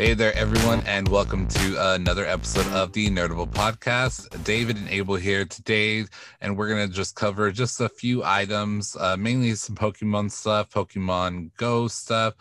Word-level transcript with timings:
Hey 0.00 0.14
there, 0.14 0.34
everyone, 0.34 0.80
and 0.86 1.06
welcome 1.08 1.46
to 1.46 1.92
another 1.92 2.24
episode 2.24 2.66
of 2.68 2.90
the 2.94 3.10
Nerdable 3.10 3.46
Podcast. 3.46 4.42
David 4.44 4.78
and 4.78 4.88
Abel 4.88 5.16
here 5.16 5.44
today, 5.44 6.06
and 6.40 6.56
we're 6.56 6.70
gonna 6.70 6.88
just 6.88 7.14
cover 7.14 7.52
just 7.52 7.82
a 7.82 7.88
few 7.90 8.24
items, 8.24 8.96
uh, 8.98 9.18
mainly 9.18 9.54
some 9.56 9.76
Pokemon 9.76 10.30
stuff, 10.30 10.70
Pokemon 10.70 11.50
Go 11.58 11.86
stuff. 11.86 12.32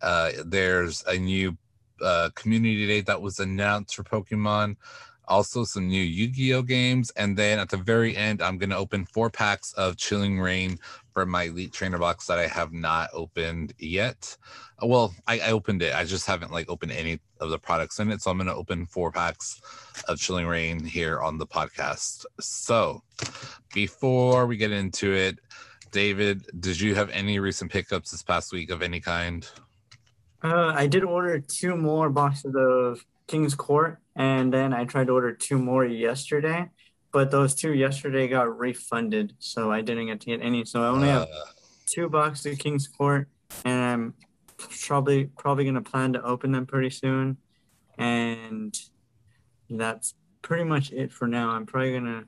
Uh, 0.00 0.32
there's 0.46 1.04
a 1.06 1.18
new 1.18 1.54
uh, 2.00 2.30
community 2.34 2.86
day 2.86 3.02
that 3.02 3.20
was 3.20 3.38
announced 3.38 3.96
for 3.96 4.02
Pokemon. 4.02 4.76
Also, 5.28 5.64
some 5.64 5.88
new 5.88 6.02
Yu 6.02 6.28
Gi 6.28 6.54
Oh 6.54 6.62
games. 6.62 7.10
And 7.16 7.36
then 7.36 7.58
at 7.58 7.68
the 7.68 7.76
very 7.76 8.16
end, 8.16 8.42
I'm 8.42 8.58
going 8.58 8.70
to 8.70 8.76
open 8.76 9.06
four 9.06 9.30
packs 9.30 9.72
of 9.74 9.96
Chilling 9.96 10.40
Reign 10.40 10.78
for 11.12 11.24
my 11.24 11.44
Elite 11.44 11.72
Trainer 11.72 11.98
box 11.98 12.26
that 12.26 12.38
I 12.38 12.46
have 12.46 12.72
not 12.72 13.10
opened 13.12 13.72
yet. 13.78 14.36
Uh, 14.82 14.86
well, 14.86 15.14
I, 15.26 15.40
I 15.40 15.50
opened 15.52 15.82
it. 15.82 15.94
I 15.94 16.04
just 16.04 16.26
haven't 16.26 16.52
like 16.52 16.68
opened 16.68 16.92
any 16.92 17.20
of 17.40 17.50
the 17.50 17.58
products 17.58 18.00
in 18.00 18.10
it. 18.10 18.20
So 18.22 18.30
I'm 18.30 18.36
going 18.36 18.48
to 18.48 18.54
open 18.54 18.86
four 18.86 19.12
packs 19.12 19.60
of 20.08 20.18
Chilling 20.18 20.46
Reign 20.46 20.84
here 20.84 21.20
on 21.20 21.38
the 21.38 21.46
podcast. 21.46 22.24
So 22.40 23.02
before 23.72 24.46
we 24.46 24.56
get 24.56 24.72
into 24.72 25.12
it, 25.12 25.38
David, 25.92 26.46
did 26.58 26.80
you 26.80 26.96
have 26.96 27.08
any 27.10 27.38
recent 27.38 27.70
pickups 27.70 28.10
this 28.10 28.22
past 28.22 28.52
week 28.52 28.70
of 28.70 28.82
any 28.82 28.98
kind? 28.98 29.48
Uh, 30.42 30.72
I 30.74 30.86
did 30.88 31.04
order 31.04 31.38
two 31.38 31.76
more 31.76 32.10
boxes 32.10 32.54
of 32.56 33.04
King's 33.26 33.54
Court, 33.54 33.98
and 34.16 34.52
then 34.52 34.72
I 34.72 34.84
tried 34.84 35.06
to 35.08 35.12
order 35.12 35.32
two 35.32 35.58
more 35.58 35.84
yesterday, 35.84 36.70
but 37.12 37.30
those 37.30 37.54
two 37.54 37.72
yesterday 37.72 38.28
got 38.28 38.56
refunded, 38.58 39.34
so 39.38 39.70
I 39.72 39.80
didn't 39.80 40.06
get 40.06 40.20
to 40.20 40.26
get 40.26 40.42
any. 40.42 40.64
So 40.64 40.82
I 40.82 40.88
only 40.88 41.08
have 41.08 41.22
Uh, 41.22 41.44
two 41.86 42.08
boxes 42.08 42.52
of 42.52 42.58
King's 42.58 42.86
Court, 42.88 43.28
and 43.64 43.82
I'm 43.82 44.14
probably 44.86 45.24
probably 45.38 45.64
gonna 45.64 45.82
plan 45.82 46.12
to 46.14 46.22
open 46.22 46.52
them 46.52 46.66
pretty 46.66 46.90
soon, 46.90 47.38
and 47.98 48.78
that's 49.70 50.14
pretty 50.42 50.64
much 50.64 50.92
it 50.92 51.12
for 51.12 51.26
now. 51.26 51.50
I'm 51.50 51.66
probably 51.66 51.92
gonna 51.94 52.24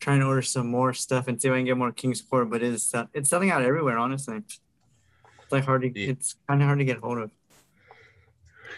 try 0.00 0.14
and 0.14 0.24
order 0.24 0.42
some 0.42 0.66
more 0.66 0.92
stuff 0.92 1.28
and 1.28 1.40
see 1.40 1.46
if 1.48 1.54
I 1.54 1.58
can 1.58 1.64
get 1.66 1.76
more 1.76 1.92
King's 1.92 2.20
Court, 2.20 2.50
but 2.50 2.62
it's 2.62 2.92
it's 3.14 3.30
selling 3.30 3.50
out 3.50 3.62
everywhere, 3.62 3.98
honestly. 3.98 4.38
It's 4.38 4.60
like 5.52 5.64
hard 5.64 5.82
to 5.82 5.88
Yeah. 5.98 6.10
it's 6.10 6.34
kind 6.48 6.60
of 6.62 6.66
hard 6.66 6.80
to 6.80 6.84
get 6.84 6.98
hold 6.98 7.18
of. 7.18 7.30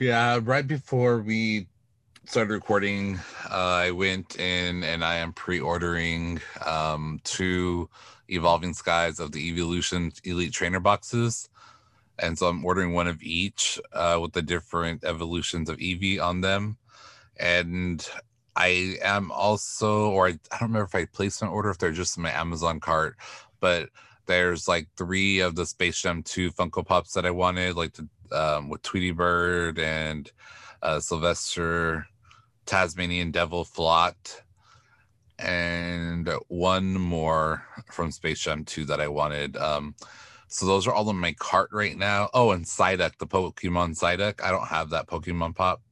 Yeah, 0.00 0.40
right 0.42 0.66
before 0.66 1.20
we 1.20 1.68
started 2.26 2.52
recording, 2.52 3.20
uh, 3.48 3.54
I 3.54 3.90
went 3.92 4.40
in 4.40 4.82
and 4.82 5.04
I 5.04 5.16
am 5.16 5.32
pre-ordering 5.32 6.40
um, 6.66 7.20
two 7.22 7.88
Evolving 8.28 8.74
Skies 8.74 9.20
of 9.20 9.30
the 9.30 9.48
Evolution 9.48 10.10
Elite 10.24 10.52
Trainer 10.52 10.80
boxes, 10.80 11.48
and 12.18 12.36
so 12.36 12.48
I'm 12.48 12.64
ordering 12.64 12.92
one 12.92 13.06
of 13.06 13.22
each 13.22 13.80
uh, 13.92 14.18
with 14.20 14.32
the 14.32 14.42
different 14.42 15.04
evolutions 15.04 15.70
of 15.70 15.78
Eevee 15.78 16.20
on 16.20 16.40
them, 16.40 16.76
and 17.36 18.04
I 18.56 18.96
am 19.00 19.30
also, 19.30 20.10
or 20.10 20.26
I, 20.26 20.30
I 20.50 20.58
don't 20.58 20.70
remember 20.70 20.86
if 20.86 20.94
I 20.96 21.04
placed 21.04 21.40
an 21.40 21.48
order 21.48 21.70
if 21.70 21.78
they're 21.78 21.92
just 21.92 22.16
in 22.16 22.24
my 22.24 22.32
Amazon 22.32 22.80
cart, 22.80 23.16
but 23.60 23.90
there's 24.26 24.66
like 24.66 24.88
three 24.96 25.40
of 25.40 25.54
the 25.54 25.66
Space 25.66 26.00
Jam 26.00 26.22
2 26.22 26.50
Funko 26.52 26.84
Pops 26.84 27.12
that 27.12 27.26
I 27.26 27.30
wanted, 27.30 27.76
like 27.76 27.92
the 27.92 28.08
um, 28.32 28.68
with 28.68 28.82
Tweety 28.82 29.10
Bird 29.12 29.78
and 29.78 30.30
uh, 30.82 31.00
Sylvester, 31.00 32.06
Tasmanian 32.66 33.30
Devil 33.30 33.64
Flot, 33.64 34.42
and 35.38 36.28
one 36.48 36.92
more 36.94 37.64
from 37.90 38.10
Space 38.10 38.40
Jam 38.40 38.64
2 38.64 38.84
that 38.86 39.00
I 39.00 39.08
wanted. 39.08 39.56
Um, 39.56 39.94
so 40.48 40.66
those 40.66 40.86
are 40.86 40.92
all 40.94 41.10
in 41.10 41.16
my 41.16 41.32
cart 41.32 41.70
right 41.72 41.96
now. 41.96 42.28
Oh, 42.34 42.52
and 42.52 42.64
Psyduck, 42.64 43.18
the 43.18 43.26
Pokemon 43.26 43.98
Psyduck. 43.98 44.42
I 44.42 44.50
don't 44.50 44.68
have 44.68 44.90
that 44.90 45.06
Pokemon 45.08 45.56
Pop. 45.56 45.82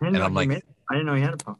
I 0.00 0.04
didn't 0.06 0.16
And 0.16 0.18
know 0.20 0.26
I'm 0.26 0.34
like- 0.34 0.48
made- 0.48 0.62
I 0.90 0.94
didn't 0.94 1.06
know 1.06 1.14
he 1.14 1.22
had 1.22 1.34
a 1.34 1.36
pop. 1.38 1.58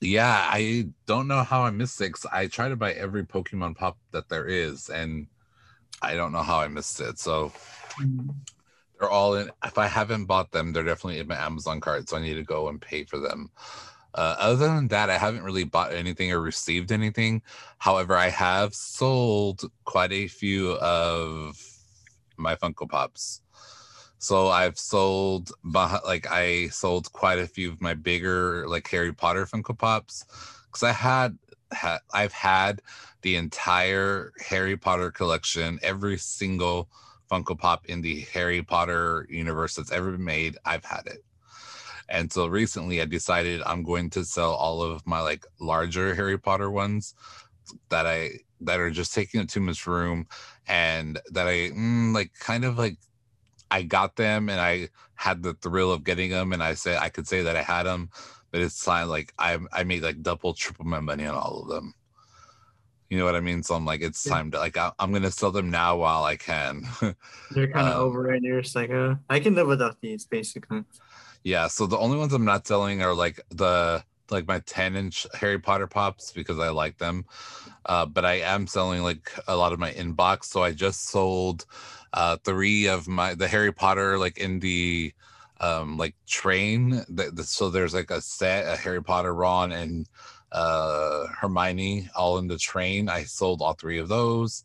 Yeah, 0.00 0.46
I 0.50 0.88
don't 1.04 1.28
know 1.28 1.42
how 1.42 1.64
I 1.64 1.70
missed 1.70 2.00
it. 2.00 2.12
I 2.32 2.46
try 2.46 2.70
to 2.70 2.76
buy 2.76 2.92
every 2.94 3.24
Pokemon 3.24 3.76
Pop 3.76 3.98
that 4.12 4.30
there 4.30 4.46
is, 4.46 4.88
and 4.88 5.26
I 6.00 6.14
don't 6.14 6.32
know 6.32 6.42
how 6.42 6.60
I 6.60 6.68
missed 6.68 7.00
it. 7.00 7.18
So 7.18 7.52
they're 8.98 9.10
all 9.10 9.34
in. 9.34 9.50
If 9.64 9.78
I 9.78 9.86
haven't 9.86 10.26
bought 10.26 10.52
them, 10.52 10.72
they're 10.72 10.82
definitely 10.84 11.20
in 11.20 11.28
my 11.28 11.36
Amazon 11.36 11.80
cart, 11.80 12.08
so 12.08 12.16
I 12.16 12.22
need 12.22 12.34
to 12.34 12.42
go 12.44 12.68
and 12.68 12.80
pay 12.80 13.04
for 13.04 13.18
them. 13.18 13.50
Uh, 14.14 14.36
other 14.38 14.68
than 14.68 14.88
that, 14.88 15.10
I 15.10 15.18
haven't 15.18 15.42
really 15.42 15.64
bought 15.64 15.92
anything 15.92 16.30
or 16.30 16.40
received 16.40 16.92
anything. 16.92 17.42
However, 17.78 18.14
I 18.14 18.28
have 18.28 18.72
sold 18.72 19.64
quite 19.84 20.12
a 20.12 20.28
few 20.28 20.72
of 20.74 21.60
my 22.36 22.54
Funko 22.54 22.88
Pops. 22.88 23.40
So 24.18 24.48
I've 24.48 24.78
sold, 24.78 25.50
like 25.64 26.30
I 26.30 26.68
sold 26.68 27.12
quite 27.12 27.38
a 27.40 27.46
few 27.46 27.72
of 27.72 27.82
my 27.82 27.94
bigger, 27.94 28.66
like 28.68 28.88
Harry 28.88 29.12
Potter 29.12 29.46
Funko 29.46 29.76
Pops, 29.76 30.24
because 30.66 30.82
I 30.84 30.92
had, 30.92 31.36
ha- 31.72 32.00
I've 32.12 32.32
had 32.32 32.80
the 33.22 33.36
entire 33.36 34.32
Harry 34.48 34.76
Potter 34.76 35.10
collection, 35.10 35.80
every 35.82 36.16
single 36.18 36.88
Funko 37.34 37.58
Pop 37.58 37.86
in 37.86 38.00
the 38.00 38.20
Harry 38.32 38.62
Potter 38.62 39.26
universe 39.28 39.74
that's 39.74 39.90
ever 39.90 40.12
been 40.12 40.24
made. 40.24 40.56
I've 40.64 40.84
had 40.84 41.06
it. 41.06 41.24
And 42.08 42.32
so 42.32 42.46
recently 42.46 43.00
I 43.00 43.06
decided 43.06 43.62
I'm 43.64 43.82
going 43.82 44.10
to 44.10 44.24
sell 44.24 44.52
all 44.52 44.82
of 44.82 45.06
my 45.06 45.20
like 45.20 45.44
larger 45.60 46.14
Harry 46.14 46.38
Potter 46.38 46.70
ones 46.70 47.14
that 47.88 48.06
I 48.06 48.30
that 48.60 48.78
are 48.78 48.90
just 48.90 49.14
taking 49.14 49.40
up 49.40 49.48
too 49.48 49.60
much 49.60 49.86
room 49.86 50.26
and 50.68 51.18
that 51.32 51.48
I 51.48 51.70
mm, 51.70 52.14
like 52.14 52.32
kind 52.38 52.64
of 52.64 52.78
like 52.78 52.98
I 53.70 53.82
got 53.82 54.16
them 54.16 54.48
and 54.48 54.60
I 54.60 54.90
had 55.14 55.42
the 55.42 55.54
thrill 55.54 55.92
of 55.92 56.04
getting 56.04 56.30
them 56.30 56.52
and 56.52 56.62
I 56.62 56.74
said 56.74 56.98
I 56.98 57.08
could 57.08 57.26
say 57.26 57.42
that 57.42 57.56
I 57.56 57.62
had 57.62 57.84
them, 57.84 58.10
but 58.52 58.60
it's 58.60 58.86
like 58.86 59.32
I 59.38 59.58
I 59.72 59.84
made 59.84 60.02
like 60.02 60.22
double 60.22 60.54
triple 60.54 60.84
my 60.84 61.00
money 61.00 61.26
on 61.26 61.34
all 61.34 61.62
of 61.62 61.68
them. 61.68 61.94
You 63.14 63.20
know 63.20 63.26
what 63.26 63.36
I 63.36 63.40
mean? 63.40 63.62
So 63.62 63.74
I'm 63.74 63.84
like, 63.86 64.02
it's 64.02 64.24
Yeah. 64.24 64.34
time 64.34 64.50
to 64.52 64.58
like 64.58 64.76
I, 64.76 64.92
I'm 64.98 65.12
gonna 65.12 65.30
sell 65.30 65.50
them 65.52 65.70
now 65.70 65.96
while 65.98 66.24
I 66.24 66.36
can. 66.36 66.84
They're 67.50 67.72
kind 67.72 67.88
of 67.88 67.94
Um, 67.94 67.96
over 67.96 68.32
it. 68.32 68.42
You're 68.42 68.62
just 68.62 68.74
like, 68.76 68.90
uh, 68.90 69.16
I 69.30 69.40
can 69.40 69.54
live 69.54 69.66
without 69.68 70.00
these, 70.00 70.26
basically. 70.26 70.84
Yeah, 71.42 71.68
so 71.68 71.86
the 71.86 71.98
only 71.98 72.16
ones 72.18 72.32
I'm 72.32 72.44
not 72.44 72.66
selling 72.66 73.02
are 73.02 73.14
like 73.14 73.40
the 73.50 74.04
like 74.30 74.48
my 74.48 74.60
10 74.60 74.96
inch 74.96 75.26
Harry 75.34 75.58
Potter 75.58 75.86
pops 75.86 76.32
because 76.32 76.58
I 76.58 76.70
like 76.70 76.98
them. 76.98 77.26
Uh, 77.86 78.06
but 78.06 78.24
I 78.24 78.34
am 78.40 78.66
selling 78.66 79.02
like 79.02 79.30
a 79.46 79.56
lot 79.56 79.72
of 79.72 79.78
my 79.78 79.92
inbox. 79.92 80.46
So 80.46 80.62
I 80.62 80.72
just 80.72 81.08
sold 81.08 81.66
uh 82.14 82.36
three 82.44 82.88
of 82.88 83.08
my 83.08 83.34
the 83.34 83.48
Harry 83.48 83.72
Potter 83.72 84.18
like 84.18 84.38
in 84.38 84.60
the 84.60 85.12
um 85.60 85.98
like 85.98 86.14
train. 86.26 86.90
The, 87.08 87.30
the, 87.32 87.44
so 87.44 87.70
there's 87.70 87.94
like 87.94 88.10
a 88.10 88.20
set, 88.20 88.66
a 88.72 88.76
Harry 88.76 89.02
Potter, 89.02 89.34
Ron, 89.34 89.72
and 89.72 90.08
uh 90.54 91.26
Hermione 91.38 92.08
all 92.16 92.38
in 92.38 92.46
the 92.46 92.58
train. 92.58 93.08
I 93.08 93.24
sold 93.24 93.60
all 93.60 93.74
three 93.74 93.98
of 93.98 94.08
those 94.08 94.64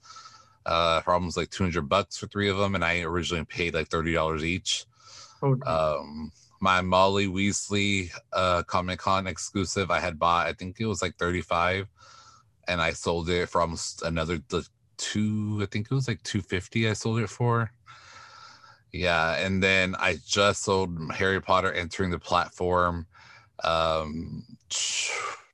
uh 0.65 1.01
for 1.01 1.13
almost 1.13 1.35
like 1.35 1.49
200 1.49 1.81
bucks 1.89 2.17
for 2.17 2.27
three 2.27 2.49
of 2.49 2.57
them, 2.57 2.75
and 2.75 2.85
I 2.85 3.01
originally 3.01 3.45
paid 3.45 3.73
like 3.73 3.89
$30 3.89 4.43
each. 4.43 4.85
Oh, 5.41 5.57
um 5.65 6.31
my 6.61 6.81
Molly 6.81 7.27
Weasley 7.27 8.11
uh 8.33 8.63
Comic 8.63 8.99
Con 8.99 9.27
exclusive 9.27 9.89
I 9.89 9.99
had 9.99 10.19
bought 10.19 10.47
I 10.47 10.53
think 10.53 10.79
it 10.79 10.85
was 10.85 11.01
like 11.01 11.15
35 11.17 11.87
and 12.67 12.81
I 12.81 12.91
sold 12.91 13.29
it 13.29 13.49
for 13.49 13.61
almost 13.61 14.03
another 14.03 14.39
the 14.49 14.67
two 14.97 15.59
I 15.61 15.65
think 15.65 15.87
it 15.89 15.93
was 15.93 16.07
like 16.07 16.21
250 16.23 16.89
I 16.89 16.93
sold 16.93 17.19
it 17.19 17.29
for. 17.29 17.71
Yeah 18.91 19.35
and 19.37 19.63
then 19.63 19.95
I 19.97 20.17
just 20.27 20.63
sold 20.63 20.97
Harry 21.13 21.41
Potter 21.41 21.71
entering 21.71 22.11
the 22.11 22.19
platform 22.19 23.07
um 23.63 24.43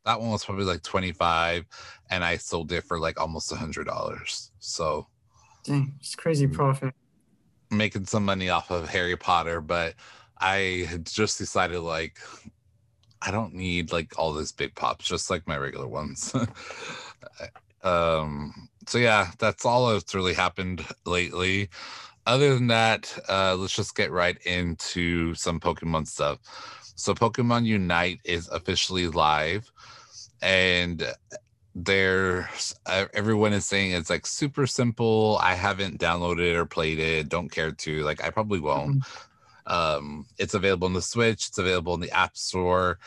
that 0.05 0.19
one 0.19 0.29
was 0.31 0.45
probably 0.45 0.65
like 0.65 0.83
25 0.83 1.65
and 2.09 2.23
I 2.23 2.37
sold 2.37 2.71
it 2.71 2.83
for 2.83 2.99
like 2.99 3.19
almost 3.19 3.51
a 3.51 3.55
hundred 3.55 3.85
dollars 3.87 4.51
so 4.59 5.07
dang, 5.63 5.95
it's 5.99 6.15
crazy 6.15 6.47
Mm. 6.47 6.53
profit. 6.53 6.93
making 7.71 8.05
some 8.05 8.25
money 8.25 8.49
off 8.49 8.71
of 8.71 8.89
Harry 8.89 9.17
Potter, 9.17 9.61
but 9.61 9.95
I 10.39 10.85
had 10.89 11.05
just 11.05 11.37
decided 11.37 11.79
like 11.79 12.19
I 13.21 13.31
don't 13.31 13.53
need 13.53 13.91
like 13.91 14.17
all 14.19 14.33
this 14.33 14.51
big 14.51 14.75
pops, 14.75 15.05
just 15.07 15.29
like 15.29 15.47
my 15.47 15.57
regular 15.57 15.87
ones. 15.87 16.33
um 17.83 18.69
so 18.87 18.97
yeah, 18.97 19.31
that's 19.39 19.65
all 19.65 19.89
that's 19.93 20.13
really 20.15 20.33
happened 20.33 20.85
lately. 21.05 21.69
Other 22.25 22.53
than 22.55 22.67
that, 22.67 23.17
uh 23.29 23.55
let's 23.55 23.75
just 23.75 23.95
get 23.95 24.11
right 24.11 24.37
into 24.45 25.35
some 25.35 25.59
Pokemon 25.59 26.07
stuff. 26.07 26.39
So 26.95 27.13
Pokemon 27.13 27.65
Unite 27.65 28.19
is 28.23 28.47
officially 28.49 29.07
live 29.07 29.71
and 30.41 31.03
there's 31.75 32.73
uh, 32.85 33.05
everyone 33.13 33.51
is 33.51 33.65
saying 33.65 33.91
it's 33.91 34.09
like 34.09 34.25
super 34.25 34.65
simple. 34.65 35.37
I 35.41 35.55
haven't 35.55 35.99
downloaded 35.99 36.51
it 36.51 36.55
or 36.55 36.65
played 36.65 36.99
it, 36.99 37.27
don't 37.27 37.49
care 37.51 37.71
to. 37.71 38.03
Like 38.03 38.23
I 38.23 38.29
probably 38.29 38.59
won't. 38.59 39.03
Um, 39.67 40.25
it's 40.37 40.53
available 40.53 40.85
on 40.85 40.93
the 40.93 41.01
Switch, 41.01 41.47
it's 41.49 41.57
available 41.57 41.93
in 41.95 41.99
the 41.99 42.11
App 42.11 42.37
Store. 42.37 42.99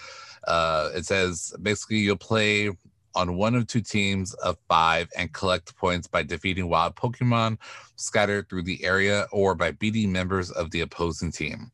Uh, 0.47 0.91
it 0.95 1.07
says 1.07 1.55
basically 1.63 1.99
you'll 1.99 2.17
play 2.17 2.71
on 3.19 3.37
one 3.37 3.57
of 3.57 3.67
two 3.67 3.81
teams 3.81 4.33
of 4.35 4.57
five 4.69 5.09
and 5.17 5.33
collect 5.33 5.77
points 5.77 6.07
by 6.07 6.23
defeating 6.23 6.69
wild 6.69 6.95
Pokemon 6.95 7.59
scattered 7.97 8.49
through 8.49 8.63
the 8.63 8.83
area 8.85 9.27
or 9.33 9.57
by 9.57 9.73
beating 9.73 10.13
members 10.13 10.53
of 10.53 10.71
the 10.71 10.83
opposing 10.83 11.33
team. 11.33 11.73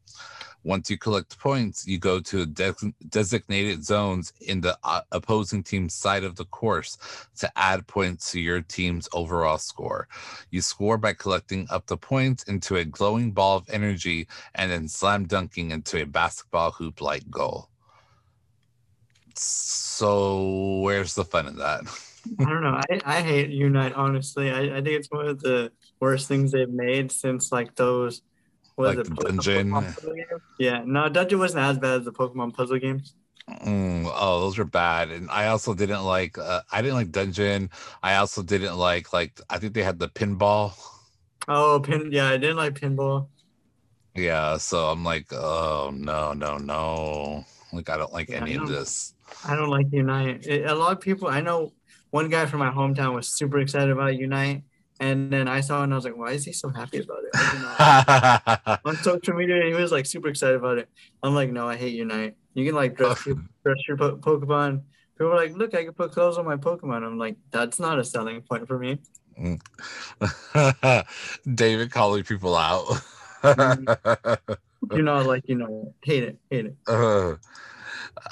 Once 0.63 0.89
you 0.89 0.97
collect 0.97 1.39
points, 1.39 1.87
you 1.87 1.99
go 1.99 2.19
to 2.19 2.47
de- 2.47 2.75
designated 3.11 3.85
zones 3.85 4.33
in 4.41 4.63
the 4.63 4.75
uh, 4.83 5.03
opposing 5.13 5.63
team's 5.63 5.93
side 5.93 6.25
of 6.25 6.37
the 6.37 6.47
course 6.47 6.97
to 7.37 7.51
add 7.57 7.87
points 7.87 8.33
to 8.33 8.41
your 8.41 8.63
team's 8.63 9.07
overall 9.13 9.59
score. 9.59 10.09
You 10.51 10.63
score 10.63 10.97
by 10.97 11.13
collecting 11.13 11.67
up 11.69 11.87
the 11.87 11.99
points 11.99 12.45
into 12.45 12.77
a 12.77 12.85
glowing 12.87 13.33
ball 13.33 13.59
of 13.59 13.69
energy 13.69 14.27
and 14.55 14.71
then 14.71 14.89
slam 14.89 15.27
dunking 15.27 15.73
into 15.73 16.01
a 16.01 16.07
basketball 16.07 16.71
hoop 16.71 17.03
like 17.03 17.29
goal. 17.31 17.69
So, 19.37 20.81
where's 20.81 21.15
the 21.15 21.25
fun 21.25 21.47
in 21.49 21.57
that? 21.57 21.83
I 22.41 22.45
don't 22.45 22.63
know. 22.63 22.81
I, 22.91 23.01
I 23.05 23.23
hate 23.23 23.51
Unite, 23.51 23.93
honestly. 23.95 24.51
I, 24.51 24.79
I 24.79 24.81
think 24.81 24.89
it's 24.89 25.11
one 25.11 25.27
of 25.27 25.41
the 25.41 25.73
worst 26.01 26.29
things 26.29 26.53
they've 26.53 26.69
made 26.69 27.13
since 27.13 27.53
like 27.53 27.75
those 27.75 28.23
was 28.77 28.97
like 28.97 29.07
it 29.07 29.15
dungeon. 29.15 29.95
Yeah, 30.59 30.83
no, 30.85 31.09
dungeon 31.09 31.39
wasn't 31.39 31.65
as 31.65 31.79
bad 31.79 32.01
as 32.01 32.05
the 32.05 32.13
Pokemon 32.13 32.55
puzzle 32.55 32.79
games. 32.79 33.15
Mm, 33.49 34.11
oh, 34.13 34.41
those 34.41 34.59
were 34.59 34.65
bad. 34.65 35.11
And 35.11 35.31
I 35.31 35.49
also 35.49 35.75
didn't 35.75 36.05
like. 36.05 36.39
Uh, 36.39 36.63
I 36.73 36.81
didn't 36.81 36.97
like 36.97 37.13
dungeon. 37.13 37.71
I 38.03 38.17
also 38.17 38.43
didn't 38.43 38.77
like 38.77 39.13
like. 39.13 39.41
I 39.51 39.59
think 39.59 39.75
they 39.75 39.83
had 39.83 39.99
the 39.99 40.09
pinball. 40.09 40.73
Oh, 41.47 41.81
pin. 41.81 42.11
Yeah, 42.11 42.29
I 42.29 42.39
didn't 42.39 42.57
like 42.57 42.75
pinball. 42.75 43.29
Yeah, 44.15 44.57
so 44.59 44.87
I'm 44.87 45.05
like, 45.05 45.33
oh 45.33 45.93
no, 45.95 46.33
no, 46.33 46.57
no. 46.57 47.45
Like 47.73 47.91
I 47.91 47.97
don't 47.97 48.13
like 48.13 48.31
yeah, 48.31 48.37
any 48.37 48.55
of 48.55 48.69
this. 48.69 49.14
I 49.47 49.57
don't 49.57 49.71
like 49.71 49.87
Unite. 49.91 50.47
It, 50.47 50.67
a 50.67 50.75
lot 50.75 50.93
of 50.93 51.01
people. 51.01 51.29
I 51.29 51.41
know 51.41 51.73
one 52.11 52.29
guy 52.29 52.47
from 52.47 52.61
my 52.61 52.71
hometown 52.71 53.15
was 53.15 53.29
super 53.29 53.59
excited 53.59 53.91
about 53.91 54.17
Unite 54.17 54.63
and 55.01 55.33
then 55.33 55.49
I 55.49 55.61
saw 55.61 55.81
it 55.81 55.85
and 55.85 55.93
I 55.93 55.97
was 55.97 56.05
like, 56.05 56.17
why 56.17 56.33
is 56.33 56.45
he 56.45 56.53
so 56.53 56.69
happy 56.69 56.99
about 56.99 57.19
it? 57.25 58.81
On 58.85 58.97
social 58.97 59.35
media, 59.35 59.65
he 59.67 59.75
was 59.75 59.91
like 59.91 60.07
super 60.07 60.29
excited 60.29 60.57
about 60.57 60.79
it. 60.79 60.89
I'm 61.23 61.35
like, 61.35 61.51
no, 61.51 61.69
I 61.69 61.77
hate 61.77 61.95
Unite. 61.95 62.37
You 62.55 62.65
can 62.65 62.75
like 62.75 62.97
dress 62.97 63.27
your, 63.27 63.37
dress 63.65 63.77
your 63.89 63.97
po- 63.97 64.17
Pokemon. 64.19 64.83
People 65.19 65.33
are 65.33 65.37
like, 65.37 65.57
look, 65.57 65.75
I 65.75 65.85
can 65.85 65.95
put 65.95 66.13
clothes 66.13 66.39
on 66.39 66.45
my 66.45 66.57
Pokemon. 66.57 67.05
I'm 67.05 67.19
like, 67.19 67.37
that's 67.51 67.81
not 67.81 67.99
a 67.99 68.05
selling 68.05 68.41
point 68.43 68.69
for 68.69 68.79
me. 68.79 68.99
David 71.55 71.91
calling 71.91 72.23
people 72.23 72.55
out. 72.57 73.03
you 74.93 75.03
know, 75.03 75.23
like, 75.23 75.43
you 75.47 75.57
know, 75.57 75.93
hate 76.03 76.23
it, 76.23 76.39
hate 76.51 76.67
it. 76.67 76.77
Uh, 76.87 77.35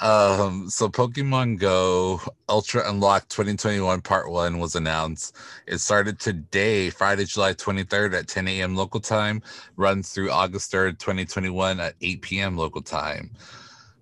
um, 0.01 0.69
so 0.69 0.89
Pokemon 0.89 1.59
Go 1.59 2.21
Ultra 2.49 2.89
Unlocked 2.89 3.29
2021 3.29 4.01
Part 4.01 4.29
1 4.29 4.59
was 4.59 4.75
announced. 4.75 5.35
It 5.67 5.79
started 5.79 6.19
today, 6.19 6.89
Friday, 6.89 7.25
July 7.25 7.53
23rd 7.53 8.13
at 8.15 8.27
10 8.27 8.47
a.m. 8.47 8.75
local 8.75 8.99
time, 8.99 9.41
runs 9.75 10.11
through 10.11 10.31
August 10.31 10.71
3rd, 10.71 10.99
2021 10.99 11.79
at 11.79 11.95
8 12.01 12.21
p.m. 12.21 12.57
local 12.57 12.81
time. 12.81 13.31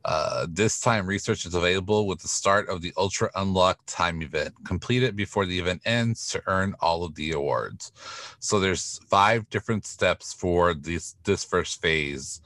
Uh, 0.03 0.47
this 0.49 0.79
time, 0.79 1.05
research 1.05 1.45
is 1.45 1.53
available 1.53 2.07
with 2.07 2.19
the 2.19 2.27
start 2.27 2.67
of 2.69 2.81
the 2.81 2.93
Ultra 2.97 3.29
Unlock 3.35 3.79
time 3.85 4.21
event. 4.21 4.53
Complete 4.65 5.03
it 5.03 5.15
before 5.15 5.45
the 5.45 5.59
event 5.59 5.81
ends 5.85 6.27
to 6.29 6.41
earn 6.47 6.73
all 6.79 7.03
of 7.03 7.13
the 7.15 7.31
awards. 7.31 7.91
So 8.39 8.59
there's 8.59 8.99
five 9.07 9.47
different 9.49 9.85
steps 9.85 10.33
for 10.33 10.73
this 10.73 11.15
this 11.23 11.43
first 11.43 11.81
phase. 11.81 12.41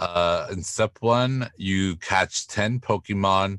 Uh, 0.00 0.46
in 0.50 0.62
step 0.62 0.96
one, 1.00 1.50
you 1.58 1.94
catch 1.96 2.48
10 2.48 2.80
Pokemon 2.80 3.58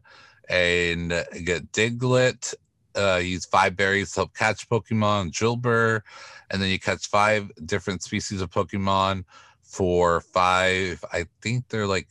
and 0.49 1.09
get 1.45 1.71
Diglett. 1.71 2.55
Uh, 2.97 3.21
use 3.23 3.45
five 3.45 3.77
berries 3.77 4.11
to 4.11 4.21
help 4.21 4.35
catch 4.35 4.67
Pokemon, 4.67 5.31
Drillbur, 5.31 6.01
and 6.49 6.61
then 6.61 6.69
you 6.69 6.79
catch 6.79 7.07
five 7.07 7.49
different 7.63 8.01
species 8.01 8.41
of 8.41 8.49
Pokemon 8.49 9.23
for 9.61 10.19
five. 10.19 11.05
I 11.13 11.27
think 11.41 11.69
they're 11.69 11.87
like, 11.87 12.09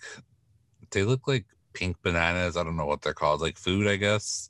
they 0.93 1.03
look 1.03 1.27
like 1.27 1.45
pink 1.75 2.01
bananas. 2.01 2.57
I 2.57 2.63
don't 2.63 2.77
know 2.77 2.87
what 2.87 3.03
they're 3.03 3.13
called, 3.13 3.41
like 3.41 3.59
food, 3.59 3.89
I 3.89 3.97
guess. 3.97 4.49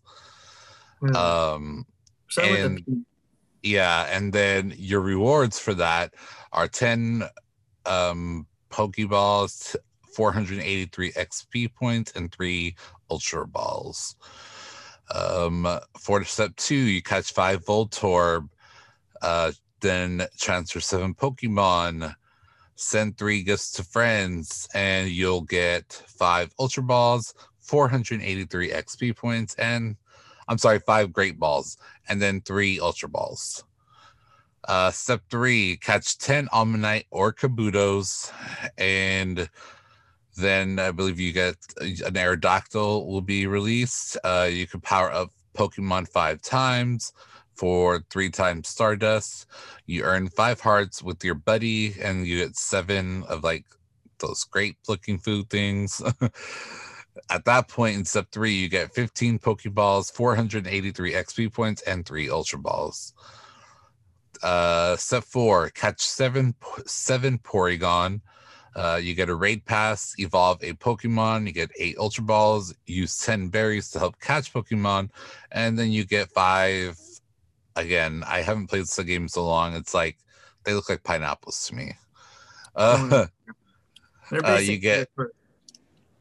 Mm. 1.02 1.16
Um, 1.16 1.86
and 2.40 3.06
yeah, 3.62 4.06
and 4.14 4.30
then 4.30 4.74
your 4.76 5.00
rewards 5.00 5.58
for 5.58 5.72
that 5.74 6.12
are 6.52 6.68
10 6.68 7.24
um 7.86 8.46
Pokeballs, 8.70 9.76
483 10.12 11.12
XP 11.12 11.74
points, 11.74 12.12
and 12.12 12.32
three 12.32 12.76
Ultra 13.10 13.46
Balls. 13.46 14.16
Um, 15.14 15.66
for 15.98 16.22
step 16.24 16.54
two, 16.56 16.74
you 16.74 17.02
catch 17.02 17.32
five 17.32 17.64
Voltorb, 17.64 18.48
uh, 19.22 19.52
then 19.80 20.26
transfer 20.38 20.80
seven 20.80 21.14
Pokemon, 21.14 22.14
send 22.76 23.18
three 23.18 23.42
gifts 23.42 23.72
to 23.72 23.82
friends, 23.82 24.68
and 24.74 25.10
you'll 25.10 25.42
get 25.42 25.92
five 26.06 26.52
Ultra 26.58 26.82
Balls, 26.82 27.34
483 27.58 28.70
XP 28.70 29.16
points, 29.16 29.54
and 29.56 29.96
I'm 30.48 30.58
sorry, 30.58 30.80
five 30.80 31.12
Great 31.12 31.38
Balls, 31.38 31.76
and 32.08 32.20
then 32.20 32.40
three 32.40 32.80
Ultra 32.80 33.08
Balls. 33.08 33.64
Uh, 34.68 34.90
step 34.90 35.22
three, 35.30 35.76
catch 35.78 36.18
10 36.18 36.48
Omanyte 36.48 37.06
or 37.10 37.32
Kabutos, 37.32 38.30
and 38.76 39.48
then 40.36 40.78
I 40.78 40.90
believe 40.90 41.18
you 41.18 41.32
get 41.32 41.56
an 41.80 42.14
Aerodactyl 42.14 43.06
will 43.06 43.20
be 43.22 43.46
released. 43.46 44.16
Uh, 44.22 44.48
you 44.50 44.66
can 44.66 44.80
power 44.80 45.10
up 45.10 45.30
Pokemon 45.56 46.08
five 46.08 46.42
times 46.42 47.12
for 47.54 48.02
three 48.10 48.30
times 48.30 48.68
Stardust. 48.68 49.46
You 49.86 50.02
earn 50.04 50.28
five 50.28 50.60
hearts 50.60 51.02
with 51.02 51.24
your 51.24 51.34
buddy, 51.34 51.94
and 52.00 52.26
you 52.26 52.38
get 52.38 52.56
seven 52.56 53.24
of 53.24 53.44
like 53.44 53.64
those 54.18 54.44
great 54.44 54.76
looking 54.88 55.18
food 55.18 55.50
things. 55.50 56.00
At 57.30 57.44
that 57.44 57.68
point 57.68 57.96
in 57.96 58.04
step 58.04 58.28
three, 58.30 58.54
you 58.54 58.68
get 58.68 58.94
15 58.94 59.38
Pokeballs, 59.38 60.12
483 60.12 61.12
XP 61.12 61.52
points, 61.52 61.82
and 61.82 62.06
three 62.06 62.30
Ultra 62.30 62.58
Balls. 62.58 63.12
Uh, 64.42 64.96
step 64.96 65.24
four, 65.24 65.70
catch 65.70 66.00
seven 66.00 66.54
seven 66.86 67.38
Porygon. 67.38 68.20
Uh, 68.74 69.00
you 69.02 69.14
get 69.14 69.28
a 69.28 69.34
raid 69.34 69.64
pass, 69.64 70.14
evolve 70.18 70.62
a 70.62 70.72
Pokemon, 70.74 71.46
you 71.46 71.52
get 71.52 71.70
eight 71.78 71.98
Ultra 71.98 72.22
Balls, 72.22 72.72
use 72.86 73.18
10 73.18 73.48
berries 73.48 73.90
to 73.90 73.98
help 73.98 74.20
catch 74.20 74.52
Pokemon, 74.52 75.10
and 75.50 75.78
then 75.78 75.90
you 75.90 76.04
get 76.04 76.30
five. 76.30 76.96
Again, 77.76 78.22
I 78.26 78.42
haven't 78.42 78.68
played 78.68 78.82
this 78.82 78.98
game 78.98 79.28
so 79.28 79.44
long. 79.46 79.74
It's 79.74 79.94
like 79.94 80.18
they 80.64 80.74
look 80.74 80.88
like 80.88 81.02
pineapples 81.02 81.66
to 81.66 81.74
me. 81.74 81.94
Uh, 82.76 83.26
uh, 84.44 84.60
you 84.62 84.78
get 84.78 85.08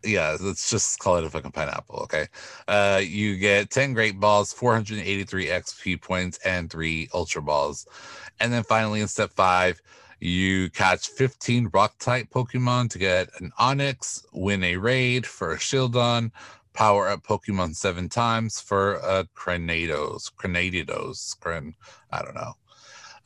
yeah, 0.03 0.37
let's 0.39 0.69
just 0.69 0.99
call 0.99 1.17
it 1.17 1.23
a 1.23 1.29
fucking 1.29 1.51
pineapple, 1.51 1.97
okay? 2.03 2.27
Uh, 2.67 3.01
you 3.03 3.37
get 3.37 3.69
10 3.69 3.93
great 3.93 4.19
balls, 4.19 4.53
483 4.53 5.47
XP 5.47 6.01
points, 6.01 6.39
and 6.45 6.69
three 6.69 7.09
ultra 7.13 7.41
balls. 7.41 7.87
And 8.39 8.53
then 8.53 8.63
finally, 8.63 9.01
in 9.01 9.07
step 9.07 9.31
five, 9.31 9.81
you 10.19 10.69
catch 10.71 11.07
15 11.07 11.69
rock 11.73 11.97
type 11.99 12.29
Pokemon 12.29 12.89
to 12.91 12.99
get 12.99 13.29
an 13.39 13.51
Onix, 13.59 14.25
win 14.33 14.63
a 14.63 14.77
raid 14.77 15.25
for 15.25 15.53
a 15.53 15.57
Shieldon, 15.57 16.31
power 16.73 17.09
up 17.09 17.23
Pokemon 17.23 17.75
seven 17.75 18.09
times 18.09 18.59
for 18.59 18.95
a 18.95 19.25
Cranidos, 19.35 20.31
Cranidos, 20.33 21.37
Cren, 21.39 21.73
I 22.11 22.21
don't 22.21 22.35
know. 22.35 22.53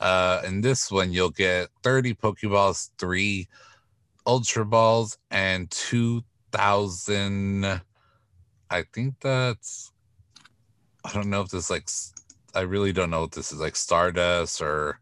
Uh, 0.00 0.42
in 0.44 0.60
this 0.60 0.90
one, 0.90 1.12
you'll 1.12 1.30
get 1.30 1.68
30 1.82 2.14
Pokeballs, 2.14 2.90
three 2.98 3.48
Ultra 4.26 4.64
Balls, 4.64 5.18
and 5.30 5.70
two 5.70 6.22
thousand. 6.54 7.64
I 8.70 8.84
think 8.92 9.16
that's. 9.20 9.92
I 11.04 11.12
don't 11.12 11.30
know 11.30 11.42
if 11.42 11.50
this 11.50 11.70
like. 11.70 11.88
I 12.54 12.60
really 12.60 12.92
don't 12.92 13.10
know 13.10 13.24
if 13.24 13.32
this 13.32 13.50
is 13.50 13.58
like 13.58 13.74
Stardust 13.74 14.62
or, 14.62 15.00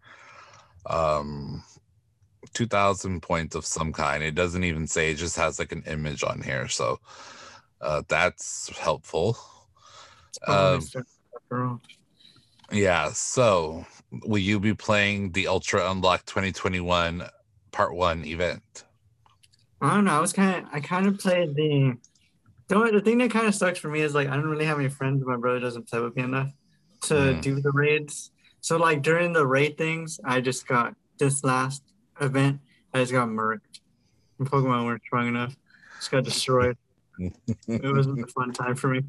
um, 0.87 1.62
two 2.54 2.66
thousand 2.66 3.21
points 3.21 3.54
of 3.54 3.66
some 3.66 3.92
kind. 3.92 4.23
It 4.23 4.35
doesn't 4.35 4.64
even 4.64 4.87
say. 4.87 5.11
It 5.11 5.16
just 5.16 5.37
has 5.37 5.59
like 5.59 5.73
an 5.73 5.85
image 5.87 6.25
on 6.25 6.40
here, 6.40 6.68
so 6.68 6.99
uh, 7.80 8.02
that's 8.09 8.76
helpful. 8.78 9.37
Um, 10.49 10.80
yeah. 12.71 13.11
So, 13.12 13.85
will 14.25 14.38
you 14.38 14.59
be 14.59 14.75
playing 14.75 15.32
the 15.32 15.49
Ultra 15.49 15.90
Unlock 15.90 16.25
2021 16.25 17.28
Part 17.71 17.94
One 17.94 18.25
event? 18.25 18.85
I 19.82 19.94
don't 19.94 20.04
know. 20.04 20.16
I 20.16 20.20
was 20.20 20.32
kind 20.32 20.64
of, 20.64 20.72
I 20.72 20.80
kind 20.80 21.06
of 21.06 21.18
played 21.18 21.54
the, 21.56 21.94
the, 22.68 22.90
the 22.92 23.00
thing 23.00 23.18
that 23.18 23.30
kind 23.30 23.46
of 23.46 23.54
sucks 23.54 23.78
for 23.78 23.88
me 23.88 24.00
is 24.00 24.14
like, 24.14 24.28
I 24.28 24.36
don't 24.36 24.48
really 24.48 24.64
have 24.64 24.78
any 24.78 24.88
friends. 24.88 25.22
My 25.24 25.36
brother 25.36 25.58
doesn't 25.58 25.88
play 25.88 26.00
with 26.00 26.14
me 26.16 26.22
enough 26.22 26.52
to 27.02 27.14
mm. 27.14 27.42
do 27.42 27.60
the 27.60 27.72
raids. 27.72 28.30
So 28.60 28.76
like 28.76 29.02
during 29.02 29.32
the 29.32 29.44
raid 29.44 29.76
things, 29.76 30.20
I 30.24 30.40
just 30.40 30.68
got 30.68 30.94
this 31.18 31.42
last 31.42 31.82
event, 32.20 32.60
I 32.94 33.00
just 33.00 33.12
got 33.12 33.28
murked. 33.28 33.80
And 34.38 34.48
Pokemon 34.48 34.86
weren't 34.86 35.02
strong 35.04 35.28
enough. 35.28 35.56
Just 35.98 36.10
got 36.10 36.24
destroyed. 36.24 36.76
it 37.18 37.94
wasn't 37.94 38.22
a 38.22 38.26
fun 38.28 38.52
time 38.52 38.76
for 38.76 38.88
me. 38.88 39.02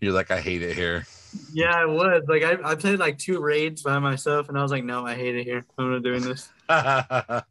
You're 0.00 0.12
like, 0.12 0.30
I 0.30 0.40
hate 0.40 0.62
it 0.62 0.76
here. 0.76 1.06
Yeah, 1.52 1.74
I 1.74 1.86
was. 1.86 2.22
Like 2.28 2.42
I, 2.42 2.56
I 2.62 2.74
played 2.76 2.98
like 2.98 3.18
two 3.18 3.40
raids 3.40 3.82
by 3.82 3.98
myself 3.98 4.48
and 4.48 4.58
I 4.58 4.62
was 4.62 4.70
like, 4.70 4.84
no, 4.84 5.04
I 5.04 5.14
hate 5.14 5.34
it 5.34 5.44
here. 5.44 5.64
I'm 5.76 5.92
not 5.92 6.02
doing 6.02 6.22
this. 6.22 6.50
I 6.68 7.42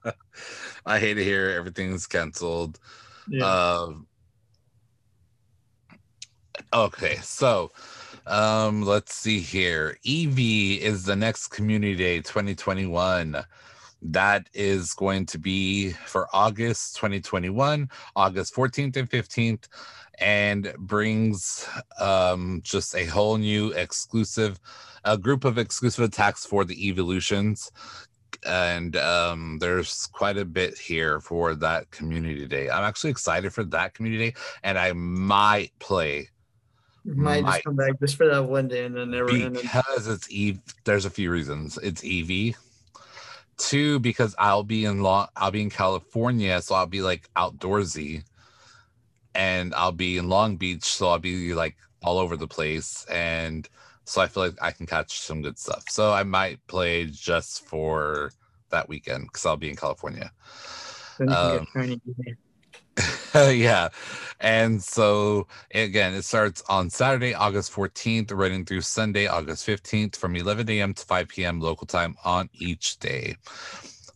hate 0.86 1.18
it 1.18 1.24
here. 1.24 1.52
Everything's 1.52 2.06
canceled. 2.06 2.80
Yeah. 3.30 3.46
Um, 3.46 4.08
okay, 6.74 7.16
so 7.22 7.72
um, 8.28 8.82
let's 8.82 9.14
see 9.16 9.40
here. 9.40 9.98
Eevee 10.06 10.80
is 10.80 11.06
the 11.06 11.16
next 11.16 11.48
Community 11.48 11.96
Day 11.96 12.18
2021. 12.18 13.44
That 14.02 14.50
is 14.54 14.94
going 14.94 15.26
to 15.28 15.40
be 15.40 15.92
for 15.92 16.28
August 16.34 16.98
2021, 16.98 17.90
August 18.16 18.54
14th 18.54 18.98
and 18.98 19.10
15th, 19.10 19.68
and 20.20 20.74
brings 20.78 21.68
um, 22.00 22.62
just 22.64 22.96
a 22.96 23.06
whole 23.06 23.38
new 23.38 23.72
exclusive, 23.72 24.60
a 25.06 25.18
group 25.18 25.46
of 25.46 25.58
exclusive 25.58 26.04
attacks 26.04 26.46
for 26.46 26.66
the 26.66 26.88
evolutions 26.88 27.72
and 28.46 28.96
um, 28.98 29.58
there's 29.60 30.08
quite 30.08 30.38
a 30.38 30.46
bit 30.46 30.78
here 30.78 31.20
for 31.20 31.56
that 31.56 31.92
community 31.92 32.48
day. 32.48 32.70
I'm 32.70 32.84
actually 32.84 33.12
excited 33.12 33.54
for 33.54 33.64
that 33.66 33.94
community 33.94 34.32
day, 34.32 34.38
and 34.64 34.78
I 34.78 34.94
might 34.94 35.72
play. 35.80 36.30
Might, 37.06 37.44
might 37.44 37.52
just 37.52 37.66
come 37.66 37.76
back 37.76 38.00
just 38.00 38.16
for 38.16 38.28
that 38.28 38.46
one 38.46 38.68
day 38.68 38.86
and 38.86 38.96
then 38.96 39.12
never 39.12 39.28
because 39.28 40.08
it's 40.08 40.30
Eve. 40.32 40.60
There's 40.86 41.06
a 41.06 41.10
few 41.10 41.30
reasons. 41.30 41.78
It's 41.84 42.02
Eevee. 42.02 42.56
Two, 43.58 44.00
because 44.00 44.36
I'll 44.40 44.64
be 44.64 44.86
in 44.86 45.02
law. 45.02 45.30
I'll 45.36 45.52
be 45.52 45.62
in 45.62 45.70
California, 45.70 46.60
so 46.62 46.76
I'll 46.76 46.88
be 46.88 47.02
like 47.02 47.30
outdoorsy, 47.36 48.24
and 49.34 49.74
I'll 49.76 49.92
be 49.92 50.18
in 50.18 50.30
Long 50.30 50.58
Beach, 50.58 50.84
so 50.84 51.10
I'll 51.10 51.20
be 51.20 51.54
like 51.54 51.78
all 52.04 52.18
over 52.18 52.36
the 52.36 52.48
place, 52.48 53.06
and 53.10 53.70
so 54.06 54.22
I 54.22 54.28
feel 54.28 54.44
like 54.44 54.58
I 54.62 54.72
can 54.72 54.86
catch 54.86 55.20
some 55.20 55.42
good 55.42 55.58
stuff. 55.58 55.84
So 55.90 56.14
I 56.14 56.24
might 56.24 56.66
play 56.68 57.06
just 57.06 57.66
for 57.68 58.32
that 58.70 58.88
weekend 58.88 59.26
because 59.26 59.46
I'll 59.46 59.58
be 59.58 59.70
in 59.70 59.76
California. 59.76 60.32
then 61.18 61.30
you 61.30 61.36
can 61.36 61.50
um, 61.50 61.60
get 61.60 61.68
shiny 61.74 62.02
gear. 62.06 62.38
yeah. 63.36 63.90
And 64.40 64.82
so 64.82 65.48
again, 65.74 66.14
it 66.14 66.24
starts 66.24 66.64
on 66.70 66.90
Saturday, 66.90 67.34
August 67.34 67.74
14th, 67.74 68.32
running 68.32 68.66
through 68.66 68.82
Sunday, 68.82 69.28
August 69.28 69.68
15th 69.68 70.16
from 70.16 70.36
11 70.36 70.70
a.m. 70.70 70.94
to 70.94 71.06
5 71.06 71.28
p.m. 71.28 71.60
local 71.60 71.88
time 71.88 72.16
on 72.24 72.50
each 72.54 73.00
day. 73.00 73.36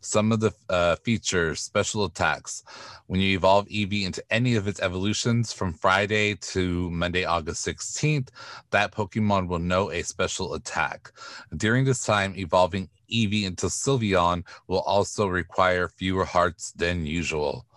Some 0.09 0.31
of 0.31 0.39
the 0.39 0.51
uh, 0.69 0.95
features, 0.95 1.61
special 1.61 2.05
attacks. 2.05 2.63
When 3.05 3.19
you 3.19 3.37
evolve 3.37 3.67
Eevee 3.67 4.05
into 4.05 4.23
any 4.31 4.55
of 4.55 4.67
its 4.67 4.81
evolutions 4.81 5.53
from 5.53 5.71
Friday 5.71 6.33
to 6.33 6.89
Monday, 6.89 7.25
August 7.25 7.63
16th, 7.67 8.29
that 8.71 8.91
Pokemon 8.91 9.47
will 9.47 9.59
know 9.59 9.91
a 9.91 10.01
special 10.01 10.55
attack. 10.55 11.11
During 11.55 11.85
this 11.85 12.03
time, 12.03 12.33
evolving 12.35 12.89
Eevee 13.11 13.43
into 13.43 13.67
Sylveon 13.67 14.47
will 14.65 14.81
also 14.81 15.27
require 15.27 15.87
fewer 15.89 16.25
hearts 16.25 16.71
than 16.71 17.05
usual. 17.05 17.67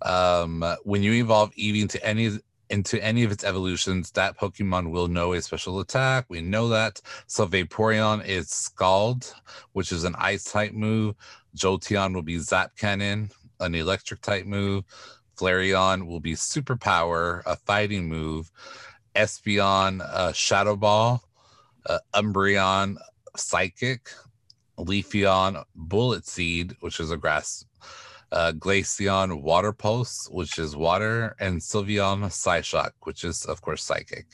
Um, 0.00 0.64
when 0.84 1.02
you 1.02 1.12
evolve 1.12 1.50
Eevee 1.54 1.82
into 1.82 2.02
any 2.02 2.38
into 2.70 3.02
any 3.04 3.24
of 3.24 3.32
its 3.32 3.44
evolutions, 3.44 4.10
that 4.12 4.38
Pokemon 4.38 4.90
will 4.90 5.08
know 5.08 5.32
a 5.32 5.42
special 5.42 5.80
attack. 5.80 6.24
We 6.28 6.40
know 6.40 6.68
that. 6.68 7.00
So 7.26 7.46
Vaporeon 7.46 8.24
is 8.24 8.48
Scald, 8.48 9.34
which 9.72 9.92
is 9.92 10.04
an 10.04 10.14
ice 10.18 10.44
type 10.44 10.72
move. 10.72 11.16
Jolteon 11.56 12.14
will 12.14 12.22
be 12.22 12.38
Zap 12.38 12.76
Cannon, 12.76 13.30
an 13.58 13.74
electric 13.74 14.22
type 14.22 14.46
move. 14.46 14.84
Flareon 15.36 16.06
will 16.06 16.20
be 16.20 16.34
Superpower, 16.34 17.42
a 17.44 17.56
fighting 17.56 18.08
move. 18.08 18.50
Espeon, 19.14 20.34
Shadow 20.34 20.76
Ball. 20.76 21.22
Uh, 21.86 21.98
Umbreon, 22.14 22.96
Psychic. 23.36 24.10
Leafeon, 24.78 25.62
Bullet 25.74 26.26
Seed, 26.26 26.74
which 26.80 27.00
is 27.00 27.10
a 27.10 27.16
grass 27.18 27.66
uh, 28.32 28.52
Glaceon 28.52 29.42
Water 29.42 29.72
Pulse, 29.72 30.28
which 30.30 30.58
is 30.58 30.76
water, 30.76 31.36
and 31.40 31.60
Sylveon 31.60 32.24
Psyshock, 32.26 32.92
which 33.02 33.24
is, 33.24 33.44
of 33.44 33.60
course, 33.60 33.82
psychic. 33.82 34.26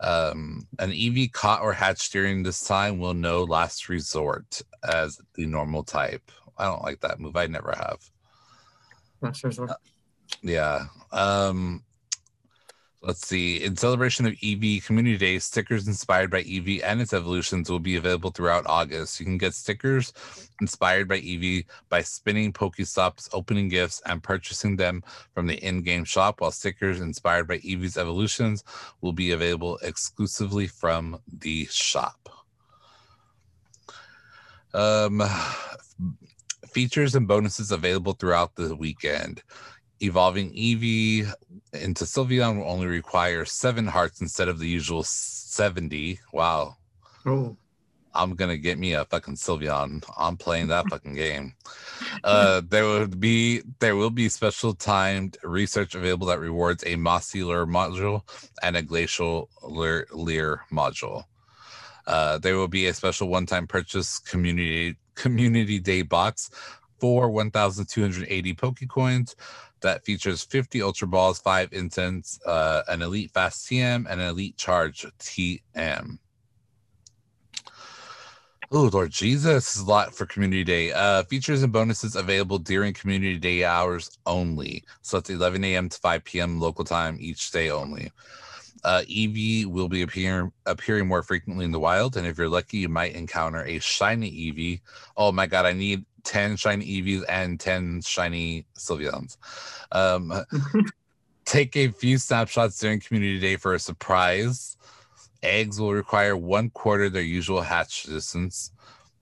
Um, 0.00 0.66
an 0.78 0.90
Eevee 0.90 1.32
caught 1.32 1.62
or 1.62 1.72
hatched 1.72 2.12
during 2.12 2.42
this 2.42 2.64
time 2.64 2.98
will 2.98 3.14
know 3.14 3.44
Last 3.44 3.88
Resort 3.88 4.60
as 4.82 5.20
the 5.34 5.46
normal 5.46 5.84
type. 5.84 6.30
I 6.58 6.64
don't 6.64 6.82
like 6.82 7.00
that 7.00 7.20
move. 7.20 7.36
I 7.36 7.46
never 7.46 7.72
have. 7.72 7.98
Last 9.20 9.44
resort. 9.44 9.70
Yeah. 10.42 10.86
Um, 11.12 11.84
let's 13.02 13.26
see. 13.26 13.62
In 13.62 13.76
celebration 13.76 14.26
of 14.26 14.34
Eevee 14.34 14.84
Community 14.84 15.16
Day, 15.16 15.38
stickers 15.38 15.88
inspired 15.88 16.30
by 16.30 16.42
Eevee 16.44 16.82
and 16.84 17.00
its 17.00 17.12
evolutions 17.12 17.68
will 17.68 17.80
be 17.80 17.96
available 17.96 18.30
throughout 18.30 18.66
August. 18.66 19.18
You 19.18 19.26
can 19.26 19.38
get 19.38 19.54
stickers 19.54 20.12
inspired 20.60 21.08
by 21.08 21.20
Eevee 21.20 21.64
by 21.88 22.02
spinning 22.02 22.52
Pokestops, 22.52 23.28
opening 23.32 23.68
gifts, 23.68 24.00
and 24.06 24.22
purchasing 24.22 24.76
them 24.76 25.02
from 25.34 25.46
the 25.46 25.56
in-game 25.56 26.04
shop, 26.04 26.40
while 26.40 26.52
stickers 26.52 27.00
inspired 27.00 27.48
by 27.48 27.58
Eevee's 27.58 27.96
evolutions 27.96 28.62
will 29.00 29.12
be 29.12 29.32
available 29.32 29.78
exclusively 29.82 30.66
from 30.66 31.18
the 31.40 31.66
shop. 31.66 32.28
Um, 34.74 35.22
features 36.68 37.14
and 37.14 37.28
bonuses 37.28 37.72
available 37.72 38.12
throughout 38.12 38.54
the 38.54 38.74
weekend. 38.74 39.42
Evolving 40.02 40.52
Eevee 40.52 41.32
into 41.72 42.04
Sylveon 42.04 42.58
will 42.58 42.68
only 42.68 42.86
require 42.86 43.44
seven 43.44 43.86
hearts 43.86 44.20
instead 44.20 44.48
of 44.48 44.58
the 44.58 44.68
usual 44.68 45.02
70. 45.04 46.18
Wow. 46.32 46.76
Oh, 47.24 47.56
I'm 48.14 48.34
gonna 48.34 48.56
get 48.56 48.78
me 48.78 48.92
a 48.94 49.04
fucking 49.04 49.36
Sylveon. 49.36 50.04
I'm 50.18 50.36
playing 50.36 50.68
that 50.68 50.86
fucking 50.90 51.14
game. 51.14 51.54
Uh, 52.24 52.62
there 52.68 52.84
would 52.84 53.20
be 53.20 53.62
there 53.78 53.96
will 53.96 54.10
be 54.10 54.28
special 54.28 54.74
timed 54.74 55.38
research 55.42 55.94
available 55.94 56.26
that 56.26 56.40
rewards 56.40 56.84
a 56.84 56.96
Mossy 56.96 57.44
Lure 57.44 57.66
module 57.66 58.22
and 58.62 58.76
a 58.76 58.82
Glacial 58.82 59.48
Lure, 59.62 60.06
Leer 60.12 60.62
module. 60.70 61.24
Uh, 62.06 62.38
there 62.38 62.56
will 62.56 62.68
be 62.68 62.86
a 62.86 62.94
special 62.94 63.28
one-time 63.28 63.66
purchase 63.66 64.18
community 64.18 64.96
community 65.14 65.78
day 65.78 66.02
box 66.02 66.50
for 66.98 67.30
1,280 67.30 68.54
Pokecoins 68.54 69.34
that 69.82 70.04
features 70.04 70.42
50 70.42 70.82
Ultra 70.82 71.08
Balls, 71.08 71.38
five 71.38 71.72
Incense, 71.72 72.40
uh, 72.46 72.82
an 72.88 73.02
Elite 73.02 73.30
Fast 73.32 73.66
TM, 73.68 74.06
and 74.08 74.20
an 74.20 74.28
Elite 74.28 74.56
Charge 74.56 75.06
TM. 75.18 76.18
Oh, 78.74 78.88
Lord 78.90 79.10
Jesus, 79.10 79.76
is 79.76 79.82
a 79.82 79.84
lot 79.84 80.14
for 80.14 80.24
Community 80.24 80.64
Day. 80.64 80.92
Uh, 80.92 81.24
features 81.24 81.62
and 81.62 81.70
bonuses 81.70 82.16
available 82.16 82.58
during 82.58 82.94
Community 82.94 83.36
Day 83.36 83.64
hours 83.64 84.18
only. 84.24 84.82
So 85.02 85.18
it's 85.18 85.28
11 85.28 85.62
a.m. 85.62 85.90
to 85.90 85.98
5 85.98 86.24
p.m. 86.24 86.58
local 86.58 86.82
time 86.82 87.18
each 87.20 87.50
day 87.50 87.68
only. 87.68 88.10
Uh, 88.84 89.02
Eevee 89.08 89.66
will 89.66 89.88
be 89.88 90.02
appearing 90.02 90.52
appearing 90.66 91.06
more 91.06 91.22
frequently 91.22 91.64
in 91.64 91.72
the 91.72 91.78
wild, 91.78 92.16
and 92.16 92.26
if 92.26 92.36
you're 92.36 92.48
lucky, 92.48 92.78
you 92.78 92.88
might 92.88 93.14
encounter 93.14 93.64
a 93.64 93.78
shiny 93.78 94.30
Eevee. 94.30 94.80
Oh 95.16 95.30
my 95.30 95.46
God, 95.46 95.66
I 95.66 95.72
need 95.72 96.04
10 96.24 96.56
shiny 96.56 96.84
Eevees 96.84 97.24
and 97.28 97.58
10 97.58 98.02
shiny 98.02 98.66
Sylveons. 98.76 99.36
Um, 99.92 100.32
take 101.44 101.76
a 101.76 101.88
few 101.88 102.18
snapshots 102.18 102.78
during 102.78 103.00
Community 103.00 103.38
Day 103.40 103.56
for 103.56 103.74
a 103.74 103.78
surprise. 103.78 104.76
Eggs 105.42 105.80
will 105.80 105.92
require 105.92 106.36
one 106.36 106.70
quarter 106.70 107.08
their 107.10 107.22
usual 107.22 107.62
hatch 107.62 108.04
distance. 108.04 108.70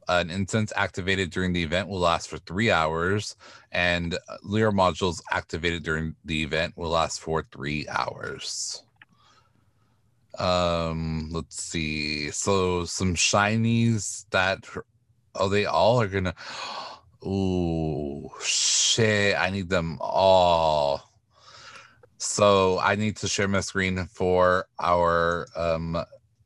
An 0.08 0.28
incense 0.28 0.72
activated 0.74 1.30
during 1.30 1.52
the 1.52 1.62
event 1.62 1.88
will 1.88 2.00
last 2.00 2.28
for 2.28 2.38
three 2.38 2.70
hours, 2.70 3.36
and 3.70 4.18
Lure 4.42 4.72
modules 4.72 5.22
activated 5.30 5.84
during 5.84 6.16
the 6.24 6.42
event 6.42 6.76
will 6.76 6.90
last 6.90 7.20
for 7.20 7.46
three 7.52 7.86
hours. 7.88 8.82
Um, 10.40 11.28
let's 11.30 11.62
see. 11.62 12.30
So 12.30 12.84
some 12.86 13.14
shinies 13.14 14.24
that 14.30 14.66
oh 15.34 15.48
they 15.48 15.66
all 15.66 16.00
are 16.00 16.08
gonna 16.08 16.34
ooh 17.26 18.30
shit. 18.42 19.36
I 19.38 19.50
need 19.50 19.68
them 19.68 19.98
all. 20.00 21.02
So 22.16 22.78
I 22.80 22.96
need 22.96 23.16
to 23.18 23.28
share 23.28 23.48
my 23.48 23.60
screen 23.60 24.04
for 24.06 24.66
our 24.78 25.46
um, 25.56 26.02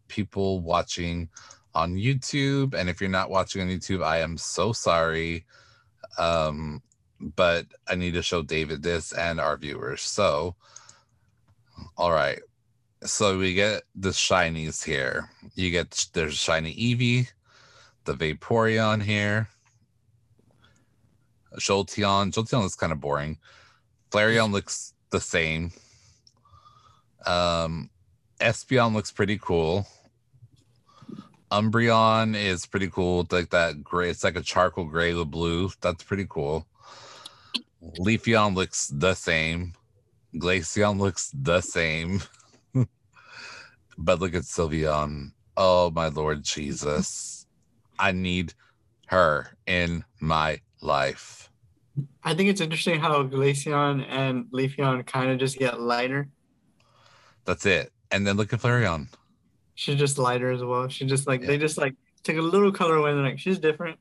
people 0.08 0.60
watching 0.60 1.28
on 1.74 1.94
YouTube. 1.94 2.74
And 2.74 2.88
if 2.88 3.00
you're 3.00 3.10
not 3.10 3.30
watching 3.30 3.62
on 3.62 3.68
YouTube, 3.68 4.04
I 4.04 4.18
am 4.18 4.36
so 4.36 4.72
sorry. 4.72 5.44
Um, 6.18 6.82
but 7.20 7.66
I 7.88 7.94
need 7.94 8.14
to 8.14 8.22
show 8.22 8.42
David 8.42 8.82
this 8.82 9.12
and 9.12 9.40
our 9.40 9.56
viewers. 9.56 10.02
So, 10.02 10.56
all 11.96 12.12
right. 12.12 12.40
So 13.04 13.38
we 13.38 13.52
get 13.52 13.82
the 13.94 14.10
shinies 14.10 14.82
here. 14.82 15.28
You 15.54 15.70
get 15.70 16.06
there's 16.14 16.34
shiny 16.34 16.74
Eevee, 16.74 17.28
the 18.04 18.14
Vaporeon 18.14 19.02
here, 19.02 19.48
Jolteon. 21.58 22.32
Jolteon 22.32 22.62
looks 22.62 22.76
kind 22.76 22.92
of 22.92 23.00
boring. 23.00 23.38
Flareon 24.10 24.52
looks 24.52 24.94
the 25.10 25.20
same. 25.20 25.72
Um, 27.26 27.90
Espeon 28.40 28.94
looks 28.94 29.12
pretty 29.12 29.38
cool. 29.38 29.86
Umbreon 31.50 32.34
is 32.34 32.64
pretty 32.64 32.88
cool. 32.88 33.20
It's 33.20 33.32
Like 33.32 33.50
that 33.50 33.84
gray, 33.84 34.08
it's 34.08 34.24
like 34.24 34.36
a 34.36 34.42
charcoal 34.42 34.86
gray 34.86 35.12
with 35.12 35.30
blue. 35.30 35.70
That's 35.82 36.02
pretty 36.02 36.26
cool. 36.28 36.66
Leafeon 37.98 38.54
looks 38.54 38.88
the 38.88 39.14
same. 39.14 39.74
Glaceon 40.34 40.98
looks 40.98 41.30
the 41.34 41.60
same. 41.60 42.22
but 43.96 44.20
look 44.20 44.34
at 44.34 44.42
Sylveon. 44.42 45.32
Oh 45.56 45.90
my 45.90 46.08
Lord 46.08 46.42
Jesus. 46.42 47.46
I 47.98 48.12
need 48.12 48.54
her 49.06 49.56
in 49.66 50.04
my 50.20 50.60
life. 50.80 51.50
I 52.24 52.34
think 52.34 52.50
it's 52.50 52.60
interesting 52.60 52.98
how 52.98 53.22
Glaceon 53.22 54.04
and 54.08 54.46
Leafeon 54.46 55.06
kind 55.06 55.30
of 55.30 55.38
just 55.38 55.58
get 55.58 55.80
lighter. 55.80 56.28
That's 57.44 57.66
it. 57.66 57.92
And 58.10 58.26
then 58.26 58.36
look 58.36 58.52
at 58.52 58.60
Flareon. 58.60 59.08
She's 59.74 59.96
just 59.96 60.18
lighter 60.18 60.50
as 60.50 60.62
well. 60.62 60.88
She 60.88 61.04
just 61.04 61.26
like 61.26 61.42
yeah. 61.42 61.48
they 61.48 61.58
just 61.58 61.78
like 61.78 61.94
take 62.22 62.36
a 62.36 62.42
little 62.42 62.72
color 62.72 62.96
away 62.96 63.10
and 63.10 63.22
like 63.22 63.38
she's 63.38 63.58
different. 63.58 63.98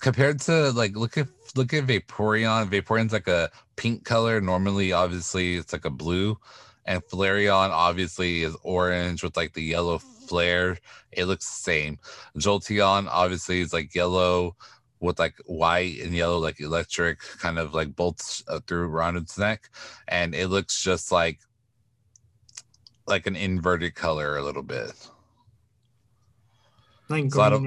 Compared 0.00 0.40
to 0.40 0.70
like 0.72 0.96
look 0.96 1.16
at 1.18 1.28
look 1.56 1.72
at 1.72 1.86
Vaporeon. 1.86 2.70
Vaporeon's 2.70 3.12
like 3.12 3.28
a 3.28 3.50
pink 3.76 4.04
color. 4.04 4.40
Normally, 4.40 4.92
obviously, 4.92 5.56
it's 5.56 5.72
like 5.72 5.84
a 5.84 5.90
blue. 5.90 6.38
And 6.86 7.02
Flareon 7.04 7.70
obviously 7.70 8.42
is 8.42 8.56
orange 8.62 9.22
with 9.22 9.36
like 9.36 9.52
the 9.52 9.62
yellow 9.62 9.98
flare. 9.98 10.78
It 11.12 11.26
looks 11.26 11.46
the 11.46 11.62
same. 11.62 11.98
Jolteon 12.36 13.08
obviously 13.10 13.60
is 13.60 13.72
like 13.72 13.94
yellow 13.94 14.56
with 15.00 15.18
like 15.18 15.34
white 15.46 16.00
and 16.00 16.14
yellow, 16.14 16.38
like 16.38 16.60
electric 16.60 17.20
kind 17.38 17.58
of 17.58 17.74
like 17.74 17.96
bolts 17.96 18.42
uh, 18.48 18.60
through 18.66 18.88
around 18.88 19.16
its 19.16 19.38
neck. 19.38 19.70
And 20.08 20.34
it 20.34 20.48
looks 20.48 20.82
just 20.82 21.10
like 21.10 21.40
like 23.06 23.26
an 23.26 23.36
inverted 23.36 23.94
color 23.94 24.36
a 24.36 24.42
little 24.42 24.62
bit. 24.62 24.92
Like 27.08 27.32
so 27.32 27.40
out 27.40 27.52
of, 27.52 27.66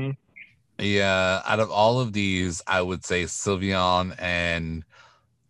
yeah, 0.79 1.41
out 1.45 1.59
of 1.59 1.69
all 1.69 1.99
of 1.99 2.13
these, 2.13 2.61
I 2.65 2.81
would 2.81 3.03
say 3.03 3.23
Sylveon 3.23 4.15
and 4.19 4.85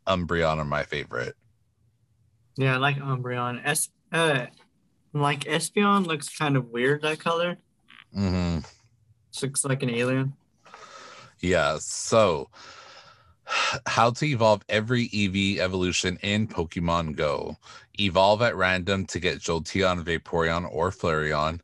Umbreon 0.07 0.57
are 0.57 0.65
my 0.65 0.83
favorite. 0.83 1.35
Yeah, 2.55 2.75
I 2.75 2.77
like 2.77 2.97
Umbreon. 2.97 3.61
Es- 3.63 3.89
uh, 4.11 4.45
like 5.13 5.41
Espeon 5.41 6.05
looks 6.05 6.35
kind 6.35 6.55
of 6.55 6.69
weird 6.69 7.01
that 7.01 7.19
color. 7.19 7.57
Mm-hmm. 8.15 8.59
Looks 9.41 9.65
like 9.65 9.83
an 9.83 9.89
alien. 9.89 10.33
Yeah. 11.39 11.77
So, 11.79 12.49
how 13.85 14.11
to 14.11 14.25
evolve 14.25 14.63
every 14.69 15.09
Eevee 15.09 15.57
evolution 15.57 16.17
in 16.21 16.47
Pokemon 16.47 17.15
Go. 17.15 17.57
Evolve 17.99 18.41
at 18.41 18.55
random 18.55 19.05
to 19.07 19.19
get 19.19 19.39
Jolteon, 19.39 20.03
Vaporeon, 20.03 20.67
or 20.71 20.91
Flareon. 20.91 21.59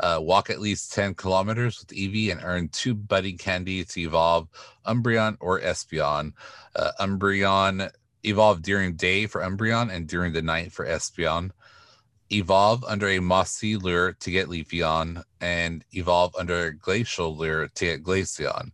Uh, 0.00 0.18
walk 0.20 0.48
at 0.48 0.60
least 0.60 0.92
10 0.94 1.14
kilometers 1.14 1.78
with 1.78 1.96
Eevee 1.96 2.32
and 2.32 2.40
earn 2.42 2.68
two 2.68 2.94
buddy 2.94 3.34
candy 3.34 3.84
to 3.84 4.00
evolve 4.00 4.48
Umbreon 4.86 5.36
or 5.40 5.60
Espeon. 5.60 6.32
Uh, 6.74 6.90
Umbreon 7.00 7.90
evolve 8.24 8.62
during 8.62 8.94
day 8.94 9.26
for 9.26 9.40
Umbreon 9.40 9.92
and 9.92 10.06
during 10.06 10.32
the 10.32 10.42
night 10.42 10.72
for 10.72 10.86
Espeon. 10.86 11.50
Evolve 12.32 12.84
under 12.84 13.08
a 13.08 13.18
mossy 13.18 13.76
lure 13.76 14.12
to 14.12 14.30
get 14.30 14.48
Leafeon 14.48 15.22
and 15.40 15.84
evolve 15.92 16.34
under 16.38 16.66
a 16.66 16.74
glacial 16.74 17.36
lure 17.36 17.68
to 17.74 17.84
get 17.84 18.04
Glaceon. 18.04 18.70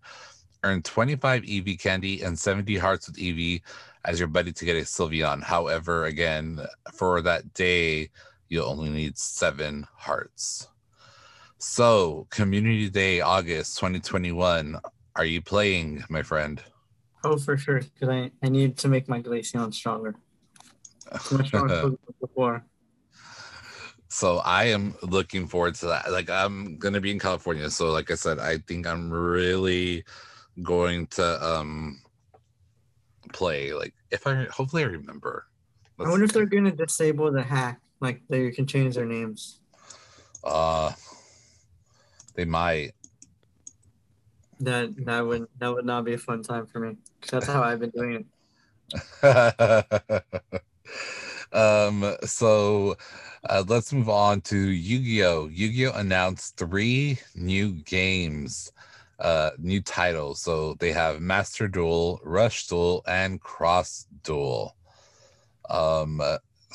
Earn 0.62 0.82
25 0.82 1.42
Eevee 1.42 1.80
candy 1.80 2.22
and 2.22 2.38
70 2.38 2.76
hearts 2.76 3.06
with 3.06 3.16
Eevee 3.16 3.62
as 4.04 4.18
your 4.18 4.28
buddy 4.28 4.52
to 4.52 4.64
get 4.64 4.76
a 4.76 4.80
Sylveon. 4.80 5.42
However, 5.42 6.04
again, 6.04 6.60
for 6.92 7.22
that 7.22 7.54
day, 7.54 8.10
you'll 8.48 8.68
only 8.68 8.90
need 8.90 9.16
seven 9.16 9.86
hearts. 9.96 10.68
So, 11.58 12.26
Community 12.30 12.90
Day, 12.90 13.20
August 13.20 13.78
2021. 13.78 14.78
Are 15.16 15.24
you 15.24 15.40
playing, 15.40 16.04
my 16.10 16.22
friend? 16.22 16.62
Oh, 17.26 17.36
for 17.36 17.56
sure. 17.56 17.80
Because 17.80 18.08
I, 18.08 18.30
I 18.40 18.48
need 18.48 18.78
to 18.78 18.88
make 18.88 19.08
my 19.08 19.20
Glaceon 19.20 19.74
stronger. 19.74 20.14
much 21.32 21.48
stronger 21.48 21.90
before. 22.20 22.64
So 24.08 24.38
I 24.38 24.66
am 24.66 24.94
looking 25.02 25.48
forward 25.48 25.74
to 25.76 25.86
that. 25.86 26.12
Like 26.12 26.30
I'm 26.30 26.78
gonna 26.78 27.00
be 27.00 27.10
in 27.10 27.18
California, 27.18 27.68
so 27.68 27.90
like 27.90 28.12
I 28.12 28.14
said, 28.14 28.38
I 28.38 28.58
think 28.58 28.86
I'm 28.86 29.10
really 29.10 30.04
going 30.62 31.08
to 31.08 31.44
um 31.44 32.00
play. 33.32 33.72
Like 33.72 33.92
if 34.12 34.26
I 34.26 34.44
hopefully 34.44 34.84
I 34.84 34.86
remember. 34.86 35.46
Let's 35.98 36.06
I 36.06 36.10
wonder 36.10 36.26
if 36.26 36.32
they're 36.32 36.46
gonna 36.46 36.70
disable 36.70 37.32
the 37.32 37.42
hack, 37.42 37.80
like 38.00 38.22
they 38.28 38.52
can 38.52 38.66
change 38.66 38.94
their 38.94 39.04
names. 39.04 39.58
Uh 40.44 40.92
they 42.34 42.44
might. 42.44 42.92
That 44.60 44.94
that 45.04 45.20
would 45.26 45.46
that 45.58 45.72
would 45.72 45.84
not 45.84 46.04
be 46.04 46.14
a 46.14 46.18
fun 46.18 46.42
time 46.42 46.66
for 46.66 46.80
me. 46.80 46.96
That's 47.30 47.46
how 47.46 47.62
I've 47.62 47.80
been 47.80 47.90
doing 47.90 48.26
it. 49.22 50.24
um. 51.52 52.16
So, 52.24 52.96
uh, 53.48 53.64
let's 53.66 53.92
move 53.92 54.08
on 54.08 54.40
to 54.42 54.56
Yu-Gi-Oh. 54.56 55.48
Yu-Gi-Oh 55.48 55.92
announced 55.92 56.56
three 56.56 57.18
new 57.34 57.72
games, 57.72 58.72
uh, 59.18 59.50
new 59.58 59.82
titles. 59.82 60.40
So 60.40 60.74
they 60.74 60.92
have 60.92 61.20
Master 61.20 61.68
Duel, 61.68 62.20
Rush 62.24 62.66
Duel, 62.66 63.02
and 63.06 63.40
Cross 63.40 64.06
Duel. 64.22 64.74
Um. 65.68 66.22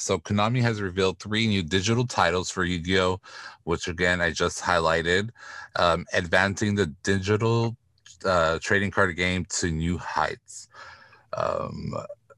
So 0.01 0.17
Konami 0.17 0.61
has 0.61 0.81
revealed 0.81 1.19
three 1.19 1.47
new 1.47 1.61
digital 1.61 2.07
titles 2.07 2.49
for 2.49 2.63
Yu-Gi-Oh, 2.63 3.21
which 3.63 3.87
again 3.87 4.19
I 4.19 4.31
just 4.31 4.61
highlighted, 4.61 5.29
um, 5.75 6.05
advancing 6.13 6.75
the 6.75 6.87
digital 7.03 7.77
uh, 8.25 8.57
trading 8.59 8.91
card 8.91 9.15
game 9.15 9.45
to 9.59 9.71
new 9.71 9.97
heights. 9.97 10.67
Um, 11.33 11.93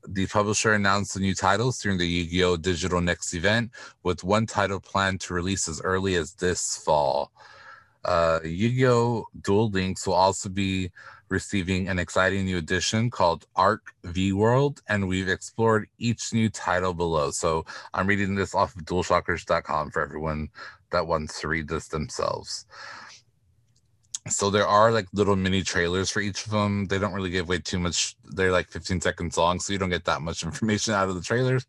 the 0.08 0.28
publisher 0.28 0.73
announced 0.73 1.13
the 1.13 1.21
new 1.21 1.34
titles 1.34 1.80
during 1.80 1.97
the 1.97 2.06
Yu-Gi-Oh! 2.06 2.58
Digital 2.58 2.99
Next 2.99 3.34
event, 3.34 3.71
with 4.04 4.23
one 4.23 4.45
title 4.45 4.82
planned 4.82 5.21
to 5.21 5.34
release 5.34 5.69
as 5.69 5.82
early 5.82 6.15
as 6.15 6.34
this 6.34 6.76
fall. 6.78 7.32
Uh, 8.04 8.39
Yu-Gi-Oh! 8.43 9.26
Duel 9.41 9.69
Links 9.69 10.06
will 10.06 10.15
also 10.15 10.49
be 10.49 10.91
receiving 11.30 11.88
an 11.88 12.00
exciting 12.00 12.46
new 12.46 12.58
edition 12.58 13.10
called 13.10 13.46
Arc 13.56 13.94
V 14.04 14.34
World, 14.34 14.82
and 14.88 15.08
we've 15.08 15.30
explored 15.30 15.88
each 15.98 16.34
new 16.34 16.50
title 16.50 16.94
below. 16.94 17.32
So 17.32 17.66
I'm 17.94 18.08
reading 18.08 18.36
this 18.36 18.54
off 18.56 18.76
of 18.76 18.86
DualShockers.com 18.86 19.92
for 19.92 20.02
everyone 20.02 20.50
that 20.92 21.08
wants 21.08 21.42
to 21.42 21.48
read 21.48 21.68
this 21.68 21.88
themselves 21.88 22.66
so 24.30 24.50
there 24.50 24.66
are 24.66 24.92
like 24.92 25.08
little 25.12 25.36
mini 25.36 25.62
trailers 25.62 26.10
for 26.10 26.22
each 26.22 26.46
of 26.46 26.52
them 26.52 26.86
they 26.86 26.98
don't 26.98 27.14
really 27.14 27.30
give 27.30 27.46
away 27.46 27.60
too 27.60 27.78
much 27.78 28.16
they're 28.24 28.54
like 28.54 28.70
15 28.70 29.02
seconds 29.02 29.38
long 29.38 29.60
so 29.60 29.74
you 29.74 29.80
don't 29.80 29.90
get 29.90 30.06
that 30.06 30.22
much 30.22 30.44
information 30.46 30.94
out 30.94 31.10
of 31.10 31.16
the 31.16 31.22
trailers. 31.22 31.66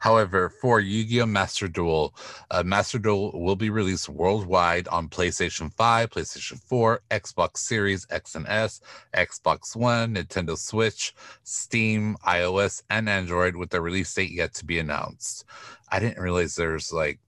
However 0.00 0.48
for 0.48 0.78
yu-gi-oh! 0.78 1.26
Master 1.26 1.66
duel 1.66 2.14
uh, 2.52 2.62
master 2.62 3.00
duel 3.00 3.32
will 3.34 3.56
be 3.56 3.68
released 3.68 4.08
worldwide 4.08 4.86
on 4.88 5.08
playstation 5.08 5.72
5 5.72 6.10
playstation 6.10 6.60
4 6.62 7.00
xbox 7.10 7.58
series 7.58 8.06
x 8.10 8.36
and 8.36 8.46
s 8.46 8.80
xbox 9.14 9.74
one 9.74 10.14
nintendo 10.14 10.56
switch 10.56 11.14
steam 11.42 12.16
ios 12.26 12.82
and 12.90 13.08
android 13.08 13.56
with 13.56 13.70
the 13.70 13.80
release 13.80 14.14
date 14.14 14.30
yet 14.30 14.54
to 14.54 14.64
be 14.64 14.78
announced. 14.78 15.44
I 15.90 15.98
didn't 15.98 16.22
realize 16.22 16.54
there's 16.54 16.92
like 16.92 17.18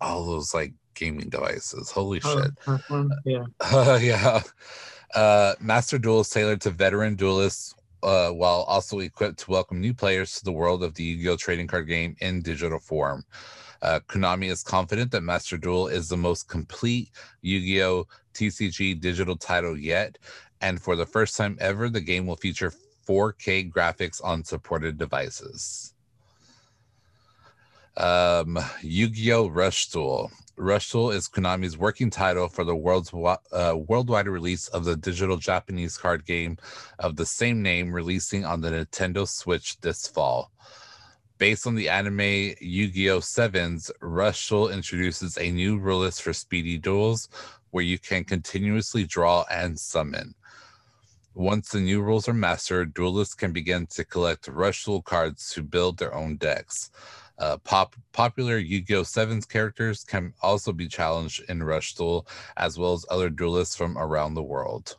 all 0.00 0.26
those 0.26 0.52
like 0.52 0.74
gaming 0.98 1.28
devices. 1.28 1.90
Holy 1.90 2.20
oh, 2.24 2.42
shit. 2.42 2.52
Uh, 2.90 3.08
yeah. 3.24 3.44
Uh, 3.60 3.98
yeah. 4.02 4.42
Uh, 5.14 5.54
Master 5.60 5.98
Duel 5.98 6.20
is 6.20 6.28
tailored 6.28 6.60
to 6.62 6.70
veteran 6.70 7.14
duelists 7.14 7.74
uh, 8.02 8.30
while 8.30 8.62
also 8.62 9.00
equipped 9.00 9.38
to 9.40 9.50
welcome 9.50 9.80
new 9.80 9.94
players 9.94 10.34
to 10.34 10.44
the 10.44 10.52
world 10.52 10.82
of 10.82 10.94
the 10.94 11.02
Yu-Gi-Oh! 11.02 11.36
trading 11.36 11.66
card 11.66 11.88
game 11.88 12.16
in 12.20 12.42
digital 12.42 12.78
form. 12.78 13.24
Uh, 13.80 14.00
Konami 14.08 14.50
is 14.50 14.62
confident 14.62 15.10
that 15.12 15.22
Master 15.22 15.56
Duel 15.56 15.88
is 15.88 16.08
the 16.08 16.16
most 16.16 16.48
complete 16.48 17.10
Yu-Gi-Oh! 17.42 18.06
TCG 18.34 19.00
digital 19.00 19.36
title 19.36 19.76
yet, 19.76 20.18
and 20.60 20.80
for 20.80 20.94
the 20.94 21.06
first 21.06 21.36
time 21.36 21.56
ever, 21.60 21.88
the 21.88 22.00
game 22.00 22.26
will 22.26 22.36
feature 22.36 22.72
4K 23.08 23.70
graphics 23.72 24.22
on 24.22 24.44
supported 24.44 24.98
devices. 24.98 25.94
Um, 27.96 28.58
Yu-Gi-Oh! 28.82 29.48
Rush 29.48 29.88
Duel. 29.88 30.30
Rush 30.58 30.90
Duel 30.90 31.12
is 31.12 31.28
Konami's 31.28 31.78
working 31.78 32.10
title 32.10 32.48
for 32.48 32.64
the 32.64 32.74
world's 32.74 33.12
uh, 33.14 33.76
worldwide 33.76 34.26
release 34.26 34.68
of 34.68 34.84
the 34.84 34.96
digital 34.96 35.36
Japanese 35.36 35.96
card 35.96 36.26
game 36.26 36.58
of 36.98 37.16
the 37.16 37.26
same 37.26 37.62
name, 37.62 37.92
releasing 37.92 38.44
on 38.44 38.60
the 38.60 38.70
Nintendo 38.70 39.26
Switch 39.26 39.80
this 39.80 40.06
fall. 40.06 40.50
Based 41.38 41.66
on 41.66 41.76
the 41.76 41.88
anime 41.88 42.54
Yu-Gi-Oh! 42.60 43.20
Sevens, 43.20 43.90
Rush 44.00 44.48
Duel 44.48 44.70
introduces 44.70 45.38
a 45.38 45.52
new 45.52 45.78
rule 45.78 46.00
list 46.00 46.22
for 46.22 46.32
speedy 46.32 46.76
duels, 46.76 47.28
where 47.70 47.84
you 47.84 47.98
can 47.98 48.24
continuously 48.24 49.04
draw 49.04 49.44
and 49.50 49.78
summon. 49.78 50.34
Once 51.34 51.68
the 51.68 51.78
new 51.78 52.02
rules 52.02 52.28
are 52.28 52.34
mastered, 52.34 52.92
duelists 52.92 53.34
can 53.34 53.52
begin 53.52 53.86
to 53.86 54.04
collect 54.04 54.48
Rush 54.48 54.84
Duel 54.84 55.02
cards 55.02 55.52
to 55.52 55.62
build 55.62 55.98
their 55.98 56.12
own 56.12 56.36
decks. 56.36 56.90
Uh, 57.38 57.56
pop 57.58 57.94
popular 58.12 58.58
Yu-Gi-Oh! 58.58 59.04
Sevens 59.04 59.46
characters 59.46 60.04
can 60.04 60.34
also 60.42 60.72
be 60.72 60.88
challenged 60.88 61.42
in 61.48 61.62
Rush 61.62 61.94
Duel, 61.94 62.26
as 62.56 62.78
well 62.78 62.94
as 62.94 63.06
other 63.10 63.30
duelists 63.30 63.76
from 63.76 63.96
around 63.96 64.34
the 64.34 64.42
world. 64.42 64.96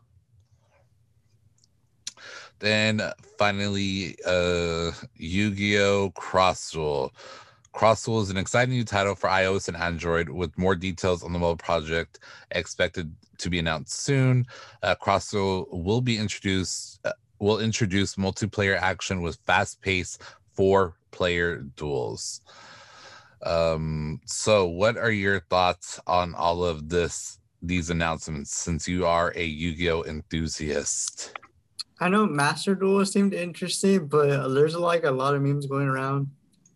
Then 2.60 3.02
finally, 3.38 4.16
uh, 4.26 4.92
Yu-Gi-Oh! 5.16 6.12
Cross 6.12 6.72
Duel. 6.72 7.14
Cross 7.72 8.06
Duel 8.06 8.22
is 8.22 8.30
an 8.30 8.38
exciting 8.38 8.74
new 8.74 8.84
title 8.84 9.16
for 9.16 9.30
iOS 9.30 9.68
and 9.68 9.78
Android, 9.78 10.30
with 10.30 10.58
more 10.58 10.76
details 10.76 11.24
on 11.24 11.34
the 11.34 11.40
mobile 11.40 11.56
project 11.56 12.20
expected 12.52 13.14
to 13.38 13.50
be 13.50 13.60
announced 13.60 13.94
soon. 14.02 14.46
Uh, 14.84 14.96
Cross 14.96 15.32
Duel 15.32 15.68
will 15.72 16.02
be 16.02 16.18
introduced. 16.18 17.00
Uh, 17.06 17.12
will 17.42 17.60
introduce 17.60 18.16
multiplayer 18.16 18.78
action 18.78 19.22
with 19.22 19.38
fast-paced 19.46 20.22
four-player 20.60 21.64
duels. 21.78 22.42
Um, 23.46 24.20
so, 24.26 24.66
what 24.68 24.98
are 24.98 25.10
your 25.10 25.40
thoughts 25.40 26.02
on 26.06 26.36
all 26.36 26.66
of 26.66 26.90
this? 26.90 27.40
These 27.62 27.90
announcements, 27.90 28.54
since 28.56 28.86
you 28.88 29.06
are 29.06 29.32
a 29.36 29.46
Yu-Gi-Oh 29.46 30.04
enthusiast. 30.04 31.34
I 32.02 32.10
know 32.10 32.26
Master 32.26 32.76
Duel 32.76 33.06
seemed 33.06 33.34
interesting, 33.34 34.08
but 34.08 34.50
there's 34.54 34.76
like 34.76 35.06
a 35.06 35.12
lot 35.12 35.36
of 35.36 35.42
memes 35.42 35.66
going 35.66 35.88
around, 35.88 36.28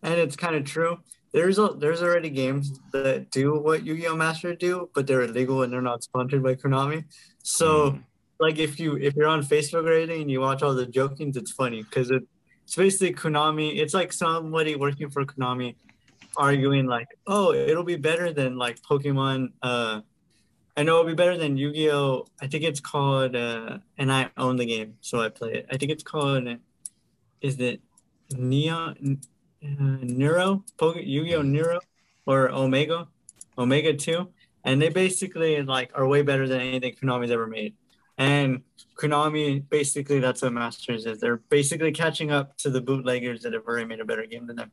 and 0.02 0.14
it's 0.14 0.36
kind 0.36 0.54
of 0.54 0.64
true. 0.64 0.98
There's 1.32 1.58
a, 1.58 1.68
there's 1.76 2.02
already 2.02 2.30
games 2.30 2.78
that 2.92 3.30
do 3.30 3.58
what 3.58 3.84
Yu-Gi-Oh 3.84 4.16
Master 4.16 4.54
do, 4.54 4.88
but 4.94 5.06
they're 5.06 5.22
illegal 5.22 5.62
and 5.62 5.70
they're 5.70 5.82
not 5.82 6.02
sponsored 6.02 6.42
by 6.42 6.54
Konami. 6.54 7.04
So, 7.42 7.90
mm. 7.90 8.02
like 8.40 8.58
if 8.58 8.80
you 8.80 8.96
if 8.96 9.14
you're 9.14 9.28
on 9.28 9.42
Facebook 9.42 9.84
or 9.84 9.92
anything 9.92 10.22
and 10.22 10.30
you 10.30 10.40
watch 10.40 10.62
all 10.62 10.74
the 10.74 10.86
jokings, 10.86 11.36
it's 11.36 11.52
funny 11.52 11.82
because 11.82 12.10
it, 12.10 12.22
it's 12.64 12.76
basically 12.76 13.14
Konami. 13.14 13.78
It's 13.78 13.94
like 13.94 14.12
somebody 14.12 14.74
working 14.74 15.10
for 15.10 15.24
Konami 15.24 15.76
arguing 16.36 16.86
like, 16.86 17.08
oh, 17.26 17.52
it'll 17.52 17.84
be 17.84 17.96
better 17.96 18.32
than 18.32 18.58
like 18.58 18.80
Pokemon. 18.82 19.52
Uh, 19.62 20.00
I 20.76 20.82
know 20.82 20.94
it'll 20.94 21.06
be 21.06 21.14
better 21.14 21.38
than 21.38 21.56
Yu-Gi-Oh. 21.56 22.26
I 22.40 22.46
think 22.48 22.64
it's 22.64 22.80
called, 22.80 23.36
uh, 23.36 23.78
and 23.96 24.10
I 24.10 24.30
own 24.36 24.56
the 24.56 24.66
game, 24.66 24.96
so 25.00 25.20
I 25.20 25.28
play 25.28 25.52
it. 25.52 25.66
I 25.70 25.76
think 25.76 25.92
it's 25.92 26.02
called, 26.02 26.48
is 27.40 27.60
it 27.60 27.80
Neon 28.36 29.20
uh, 29.62 29.98
Neuro 30.02 30.64
Yu-Gi-Oh 30.80 31.42
Neuro 31.42 31.78
or 32.26 32.50
Omega, 32.50 33.06
Omega 33.56 33.94
Two, 33.94 34.30
and 34.64 34.80
they 34.82 34.88
basically 34.88 35.62
like 35.62 35.92
are 35.94 36.06
way 36.06 36.22
better 36.22 36.48
than 36.48 36.60
anything 36.60 36.94
Konami's 36.94 37.30
ever 37.30 37.46
made. 37.46 37.74
And 38.18 38.62
Konami 38.94 39.68
basically 39.68 40.20
that's 40.20 40.42
what 40.42 40.52
Masters 40.52 41.06
is. 41.06 41.20
They're 41.20 41.36
basically 41.36 41.92
catching 41.92 42.30
up 42.30 42.56
to 42.58 42.70
the 42.70 42.80
bootleggers 42.80 43.42
that 43.42 43.52
have 43.52 43.66
already 43.66 43.86
made 43.86 44.00
a 44.00 44.04
better 44.04 44.26
game 44.26 44.46
than 44.46 44.56
them. 44.56 44.72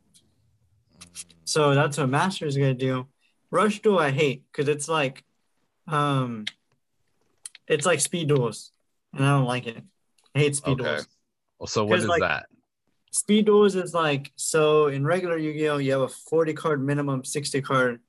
So 1.45 1.73
that's 1.73 1.97
what 1.97 2.09
Masters 2.09 2.55
is 2.55 2.57
gonna 2.57 2.73
do. 2.73 3.07
Rush 3.49 3.81
Duel 3.81 3.99
I 3.99 4.11
hate 4.11 4.43
because 4.51 4.67
it's 4.69 4.87
like 4.87 5.23
um, 5.87 6.45
it's 7.67 7.85
like 7.85 7.99
speed 7.99 8.27
duels, 8.27 8.71
and 9.13 9.25
I 9.25 9.37
don't 9.37 9.45
like 9.45 9.67
it. 9.67 9.83
I 10.35 10.39
hate 10.39 10.55
speed 10.55 10.79
okay. 10.79 10.83
duels. 10.83 11.07
Well, 11.59 11.67
so 11.67 11.85
what 11.85 11.99
is 11.99 12.07
like, 12.07 12.21
that? 12.21 12.45
Speed 13.11 13.45
duels 13.45 13.75
is 13.75 13.93
like 13.93 14.31
so 14.35 14.87
in 14.87 15.05
regular 15.05 15.37
Yu-Gi-Oh, 15.37 15.77
you 15.77 15.91
have 15.91 16.01
a 16.01 16.07
40 16.07 16.53
card 16.53 16.83
minimum, 16.83 17.23
60 17.23 17.61
card 17.61 17.99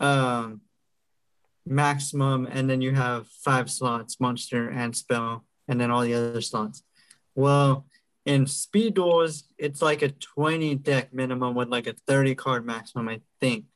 um 0.00 0.60
maximum, 1.66 2.46
and 2.46 2.68
then 2.68 2.80
you 2.80 2.94
have 2.94 3.26
five 3.28 3.70
slots, 3.70 4.20
monster 4.20 4.68
and 4.68 4.96
spell, 4.96 5.44
and 5.68 5.80
then 5.80 5.90
all 5.90 6.02
the 6.02 6.14
other 6.14 6.40
slots. 6.40 6.82
Well, 7.34 7.86
in 8.24 8.46
speed 8.46 8.94
duels, 8.94 9.44
it's 9.58 9.82
like 9.82 10.02
a 10.02 10.08
20 10.08 10.76
deck 10.76 11.12
minimum 11.12 11.54
with 11.54 11.68
like 11.68 11.86
a 11.86 11.94
30 12.06 12.34
card 12.34 12.64
maximum, 12.64 13.08
I 13.08 13.20
think. 13.40 13.66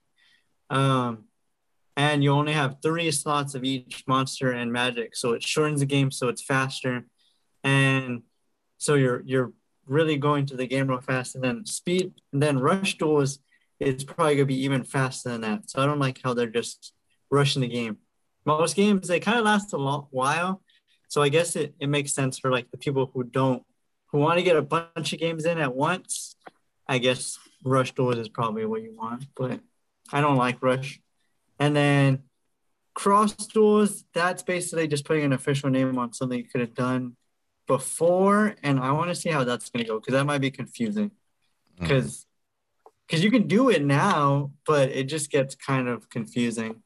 Um, 0.71 1.25
and 1.97 2.23
you 2.23 2.31
only 2.31 2.53
have 2.53 2.77
three 2.83 3.11
slots 3.11 3.55
of 3.55 3.65
each 3.65 4.05
monster 4.07 4.53
and 4.53 4.73
magic 4.73 5.17
so 5.17 5.33
it 5.33 5.43
shortens 5.43 5.81
the 5.81 5.87
game 5.87 6.11
so 6.11 6.29
it's 6.29 6.43
faster 6.43 7.07
and 7.65 8.23
so 8.79 8.95
you're 8.95 9.23
you're 9.25 9.53
really 9.87 10.17
going 10.17 10.45
to 10.47 10.57
the 10.57 10.67
game 10.67 10.89
real 10.89 11.01
fast 11.01 11.35
and 11.35 11.43
then 11.43 11.65
speed 11.65 12.13
and 12.33 12.43
then 12.43 12.59
rush 12.59 12.99
duels 12.99 13.39
is 13.81 14.05
probably 14.05 14.35
gonna 14.35 14.47
be 14.47 14.63
even 14.65 14.85
faster 14.85 15.31
than 15.31 15.41
that 15.41 15.69
so 15.71 15.83
i 15.83 15.87
don't 15.87 15.99
like 15.99 16.21
how 16.23 16.35
they're 16.35 16.47
just 16.47 16.93
rushing 17.31 17.63
the 17.63 17.69
game 17.69 17.99
most 18.45 18.77
games 18.77 19.09
they 19.09 19.21
kind 19.21 19.39
of 19.39 19.45
last 19.45 19.73
a 19.73 19.77
long 19.77 20.07
while 20.11 20.63
so 21.09 21.23
i 21.23 21.29
guess 21.29 21.57
it, 21.57 21.75
it 21.81 21.89
makes 21.89 22.13
sense 22.13 22.39
for 22.39 22.51
like 22.51 22.71
the 22.71 22.79
people 22.79 23.11
who 23.13 23.23
don't 23.25 23.63
who 24.09 24.19
want 24.19 24.39
to 24.39 24.45
get 24.45 24.57
a 24.57 24.63
bunch 24.63 25.13
of 25.13 25.19
games 25.19 25.45
in 25.45 25.59
at 25.59 25.75
once 25.75 26.37
i 26.89 26.99
guess 26.99 27.39
rush 27.65 27.93
duels 27.93 28.19
is 28.19 28.29
probably 28.29 28.65
what 28.65 28.83
you 28.83 28.95
want 28.95 29.27
but 29.37 29.61
i 30.13 30.21
don't 30.21 30.37
like 30.37 30.63
rush 30.63 31.01
and 31.59 31.75
then 31.75 32.23
cross 32.97 33.35
duels, 33.35 34.05
that's 34.15 34.43
basically 34.43 34.89
just 34.89 35.05
putting 35.05 35.25
an 35.25 35.35
official 35.35 35.69
name 35.69 35.99
on 35.99 36.15
something 36.15 36.39
you 36.39 36.45
could 36.45 36.63
have 36.63 36.75
done 36.75 37.15
before. 37.67 38.57
And 38.63 38.81
I 38.81 38.91
want 38.93 39.11
to 39.11 39.15
see 39.15 39.29
how 39.29 39.45
that's 39.45 39.69
going 39.69 39.85
to 39.85 39.89
go 39.89 40.01
because 40.01 40.15
that 40.15 40.25
might 40.25 40.41
be 40.41 40.51
confusing. 40.51 41.13
Because 41.79 42.25
mm. 42.25 42.91
because 43.07 43.23
you 43.23 43.31
can 43.31 43.47
do 43.47 43.69
it 43.69 43.85
now, 43.85 44.51
but 44.67 44.89
it 44.89 45.05
just 45.05 45.31
gets 45.31 45.55
kind 45.55 45.89
of 45.89 46.09
confusing 46.09 46.83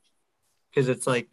because 0.70 0.88
it's 0.88 1.06
like 1.06 1.28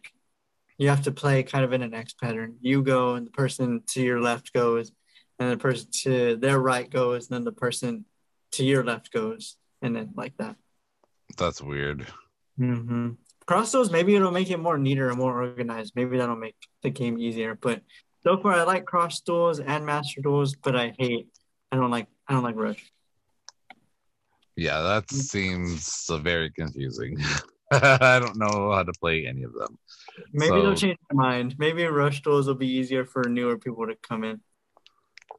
you 0.76 0.88
have 0.88 1.02
to 1.04 1.12
play 1.12 1.42
kind 1.42 1.64
of 1.64 1.72
in 1.72 1.82
an 1.82 1.94
X 1.94 2.12
pattern. 2.14 2.56
You 2.60 2.82
go, 2.82 3.14
and 3.14 3.26
the 3.26 3.30
person 3.30 3.82
to 3.88 4.02
your 4.02 4.20
left 4.20 4.52
goes, 4.52 4.92
and 5.38 5.50
the 5.50 5.56
person 5.56 5.88
to 6.02 6.36
their 6.36 6.58
right 6.58 6.88
goes, 6.88 7.28
and 7.28 7.36
then 7.36 7.44
the 7.44 7.52
person 7.52 8.04
to 8.52 8.64
your 8.64 8.84
left 8.84 9.12
goes, 9.12 9.56
and 9.82 9.94
then 9.94 10.10
like 10.14 10.36
that. 10.38 10.56
That's 11.36 11.60
weird. 11.60 12.06
Mm-hmm 12.58 13.10
cross 13.48 13.72
those, 13.72 13.90
maybe 13.90 14.14
it'll 14.14 14.30
make 14.30 14.50
it 14.50 14.60
more 14.60 14.78
neater 14.78 15.08
and 15.08 15.18
more 15.18 15.42
organized. 15.42 15.94
Maybe 15.96 16.18
that'll 16.18 16.36
make 16.36 16.54
the 16.82 16.90
game 16.90 17.18
easier. 17.18 17.54
But 17.56 17.80
so 18.22 18.36
far, 18.36 18.52
I 18.52 18.62
like 18.62 18.84
cross 18.84 19.20
duels 19.20 19.58
and 19.58 19.86
master 19.86 20.20
duels, 20.20 20.54
but 20.54 20.76
I 20.76 20.94
hate. 20.98 21.28
I 21.72 21.76
don't 21.76 21.90
like. 21.90 22.06
I 22.28 22.34
don't 22.34 22.44
like 22.44 22.56
rush. 22.56 22.92
Yeah, 24.54 24.82
that 24.82 25.10
seems 25.10 26.08
very 26.22 26.50
confusing. 26.50 27.18
I 27.70 28.18
don't 28.18 28.36
know 28.36 28.72
how 28.72 28.82
to 28.82 28.92
play 29.00 29.26
any 29.26 29.42
of 29.42 29.52
them. 29.52 29.78
Maybe 30.32 30.48
so, 30.48 30.62
they'll 30.62 30.74
change 30.74 30.98
their 31.10 31.16
mind. 31.16 31.54
Maybe 31.58 31.84
rush 31.84 32.22
duels 32.22 32.46
will 32.46 32.54
be 32.54 32.68
easier 32.68 33.04
for 33.04 33.24
newer 33.28 33.58
people 33.58 33.86
to 33.86 33.94
come 33.96 34.24
in. 34.24 34.40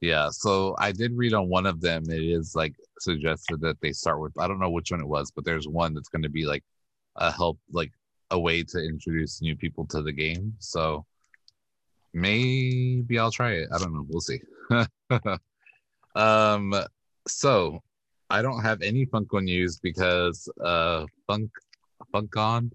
Yeah, 0.00 0.28
so 0.30 0.76
I 0.78 0.92
did 0.92 1.16
read 1.16 1.34
on 1.34 1.48
one 1.48 1.66
of 1.66 1.80
them. 1.80 2.04
It 2.08 2.22
is 2.22 2.54
like 2.54 2.74
suggested 3.00 3.60
that 3.62 3.80
they 3.80 3.92
start 3.92 4.20
with 4.20 4.32
I 4.38 4.46
don't 4.46 4.60
know 4.60 4.70
which 4.70 4.90
one 4.90 5.00
it 5.00 5.08
was, 5.08 5.30
but 5.30 5.44
there's 5.44 5.68
one 5.68 5.92
that's 5.92 6.08
going 6.08 6.22
to 6.22 6.30
be 6.30 6.46
like 6.46 6.64
a 7.16 7.30
help 7.30 7.58
like 7.72 7.92
a 8.30 8.38
way 8.38 8.62
to 8.62 8.78
introduce 8.78 9.42
new 9.42 9.56
people 9.56 9.86
to 9.86 10.00
the 10.00 10.12
game. 10.12 10.54
So 10.60 11.04
maybe 12.14 13.18
I'll 13.18 13.30
try 13.30 13.52
it. 13.52 13.68
I 13.74 13.78
don't 13.78 13.92
know. 13.92 14.06
We'll 14.08 14.20
see. 14.20 14.40
um, 16.14 16.74
so 17.26 17.80
I 18.30 18.42
don't 18.42 18.62
have 18.62 18.82
any 18.82 19.04
Funko 19.06 19.42
news 19.42 19.78
because 19.78 20.48
uh, 20.64 21.04
Funk 21.26 21.50
FunCon, 22.12 22.70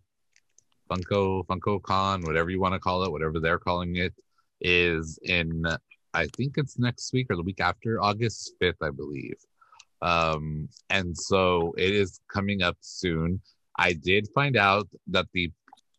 Funko 0.90 1.46
Funko 1.46 1.82
Con, 1.82 2.22
whatever 2.22 2.50
you 2.50 2.60
want 2.60 2.74
to 2.74 2.80
call 2.80 3.04
it, 3.04 3.12
whatever 3.12 3.40
they're 3.40 3.60
calling 3.60 3.96
it, 3.98 4.14
is 4.62 5.20
in. 5.24 5.66
I 6.14 6.28
think 6.38 6.54
it's 6.58 6.80
next 6.80 7.12
week 7.12 7.28
or 7.30 7.36
the 7.36 7.44
week 7.44 7.60
after, 7.60 8.02
August 8.02 8.54
fifth, 8.60 8.82
I 8.82 8.90
believe. 8.90 9.36
Um, 10.02 10.70
and 10.90 11.18
so 11.18 11.74
it 11.78 11.92
is 11.92 12.22
coming 12.32 12.62
up 12.62 12.78
soon. 12.80 13.42
I 13.78 13.94
did 13.94 14.30
find 14.34 14.56
out 14.56 14.88
that 15.08 15.26
the 15.34 15.52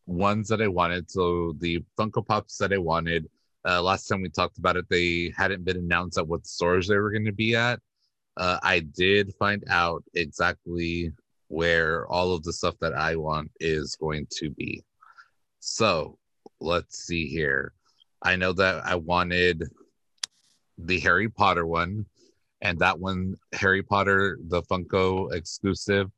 ones 0.07 0.49
that 0.49 0.63
I 0.63 0.69
wanted, 0.69 1.11
so 1.11 1.55
the 1.59 1.85
Funko 1.99 2.25
Pops 2.25 2.57
that 2.59 2.73
I 2.73 2.79
wanted, 2.79 3.29
uh, 3.69 3.83
last 3.83 4.07
time 4.07 4.23
we 4.23 4.31
talked 4.31 4.59
about 4.59 4.77
it, 4.77 4.89
they 4.89 5.33
hadn't 5.37 5.65
been 5.65 5.77
announced 5.77 6.19
at 6.19 6.27
what 6.27 6.47
stores 6.47 6.87
they 6.87 6.97
were 6.97 7.11
going 7.11 7.25
to 7.25 7.33
be 7.33 7.55
at. 7.55 7.81
Uh, 8.37 8.59
I 8.63 8.81
did 8.81 9.35
find 9.35 9.65
out 9.69 10.05
exactly 10.15 11.13
where 11.49 12.07
all 12.09 12.33
of 12.33 12.43
the 12.43 12.53
stuff 12.53 12.75
that 12.81 12.95
I 12.95 13.17
want 13.17 13.51
is 13.61 13.97
going 13.97 14.27
to 14.39 14.51
be. 14.51 14.83
So 15.61 16.19
let's 16.61 16.99
see 16.99 17.27
here. 17.29 17.73
I 18.23 18.37
know 18.37 18.53
that 18.55 18.85
I 18.85 18.97
wanted 18.97 19.65
the 20.79 20.99
Harry 21.01 21.29
Potter 21.29 21.67
one, 21.67 22.07
and 22.61 22.79
that 22.79 22.99
one, 22.99 23.37
Harry 23.53 23.83
Potter, 23.83 24.39
the 24.49 24.63
Funko 24.63 25.33
exclusive, 25.33 26.11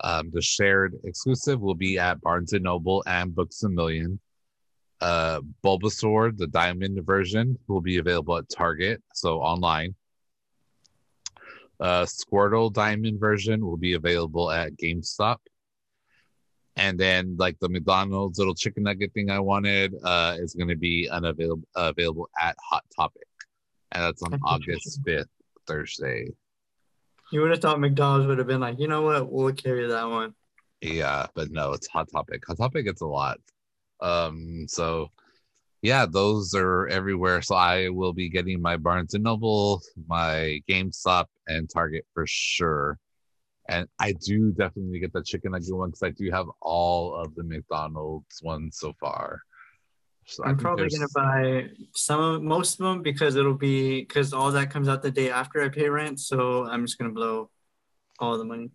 um, 0.00 0.30
the 0.32 0.42
shared 0.42 0.96
exclusive 1.04 1.60
will 1.60 1.74
be 1.74 1.98
at 1.98 2.20
Barnes 2.20 2.52
and 2.52 2.64
Noble 2.64 3.02
and 3.06 3.34
Books 3.34 3.62
a 3.62 3.68
Million. 3.68 4.18
Uh, 5.00 5.40
Bulbasaur, 5.62 6.36
the 6.36 6.46
diamond 6.46 7.04
version, 7.04 7.58
will 7.68 7.80
be 7.80 7.98
available 7.98 8.36
at 8.36 8.48
Target, 8.48 9.02
so 9.12 9.40
online. 9.40 9.94
Uh, 11.80 12.04
Squirtle 12.04 12.72
diamond 12.72 13.18
version 13.20 13.64
will 13.64 13.76
be 13.76 13.94
available 13.94 14.50
at 14.50 14.76
GameStop. 14.76 15.38
And 16.76 16.98
then, 16.98 17.36
like 17.38 17.58
the 17.60 17.68
McDonald's 17.68 18.38
little 18.38 18.54
chicken 18.54 18.82
nugget 18.82 19.12
thing 19.12 19.30
I 19.30 19.38
wanted, 19.38 19.94
uh, 20.02 20.36
is 20.38 20.54
going 20.54 20.68
to 20.68 20.76
be 20.76 21.08
unavailable 21.08 21.68
uh, 21.76 21.92
available 21.96 22.28
at 22.40 22.56
Hot 22.68 22.84
Topic. 22.94 23.26
and 23.92 24.02
that's 24.02 24.22
on 24.22 24.38
August 24.44 25.00
fifth, 25.04 25.28
Thursday. 25.66 26.30
You 27.32 27.40
would 27.40 27.50
have 27.50 27.60
thought 27.60 27.80
McDonald's 27.80 28.26
would 28.26 28.38
have 28.38 28.46
been 28.46 28.60
like, 28.60 28.78
you 28.78 28.88
know 28.88 29.02
what, 29.02 29.30
we'll 29.30 29.52
carry 29.52 29.86
that 29.86 30.08
one. 30.08 30.34
Yeah, 30.80 31.26
but 31.34 31.50
no, 31.50 31.72
it's 31.72 31.86
Hot 31.88 32.08
Topic. 32.10 32.42
Hot 32.46 32.58
Topic 32.58 32.84
gets 32.84 33.00
a 33.00 33.06
lot. 33.06 33.38
Um, 34.00 34.66
so 34.68 35.10
yeah, 35.84 36.06
those 36.10 36.54
are 36.54 36.88
everywhere. 36.88 37.42
So 37.42 37.56
I 37.56 37.90
will 37.90 38.14
be 38.14 38.30
getting 38.30 38.62
my 38.62 38.78
Barnes 38.78 39.12
and 39.12 39.22
Noble, 39.22 39.82
my 40.08 40.62
GameStop, 40.66 41.26
and 41.46 41.68
Target 41.68 42.06
for 42.14 42.24
sure. 42.26 42.98
And 43.68 43.86
I 44.00 44.12
do 44.12 44.50
definitely 44.52 44.98
get 44.98 45.12
the 45.12 45.22
chicken 45.22 45.52
nugget 45.52 45.76
one 45.76 45.90
because 45.90 46.02
I 46.02 46.10
do 46.10 46.30
have 46.30 46.46
all 46.62 47.14
of 47.14 47.34
the 47.34 47.44
McDonald's 47.44 48.40
ones 48.42 48.78
so 48.78 48.94
far. 48.98 49.42
So 50.24 50.42
I'm 50.46 50.56
probably 50.56 50.88
gonna 50.88 51.06
buy 51.14 51.68
some 51.94 52.18
of 52.18 52.42
most 52.42 52.80
of 52.80 52.86
them 52.86 53.02
because 53.02 53.36
it'll 53.36 53.52
be 53.52 54.00
because 54.00 54.32
all 54.32 54.50
that 54.52 54.70
comes 54.70 54.88
out 54.88 55.02
the 55.02 55.10
day 55.10 55.30
after 55.30 55.62
I 55.62 55.68
pay 55.68 55.90
rent. 55.90 56.18
So 56.18 56.64
I'm 56.64 56.86
just 56.86 56.96
gonna 56.96 57.12
blow 57.12 57.50
all 58.18 58.38
the 58.38 58.46
money. 58.46 58.70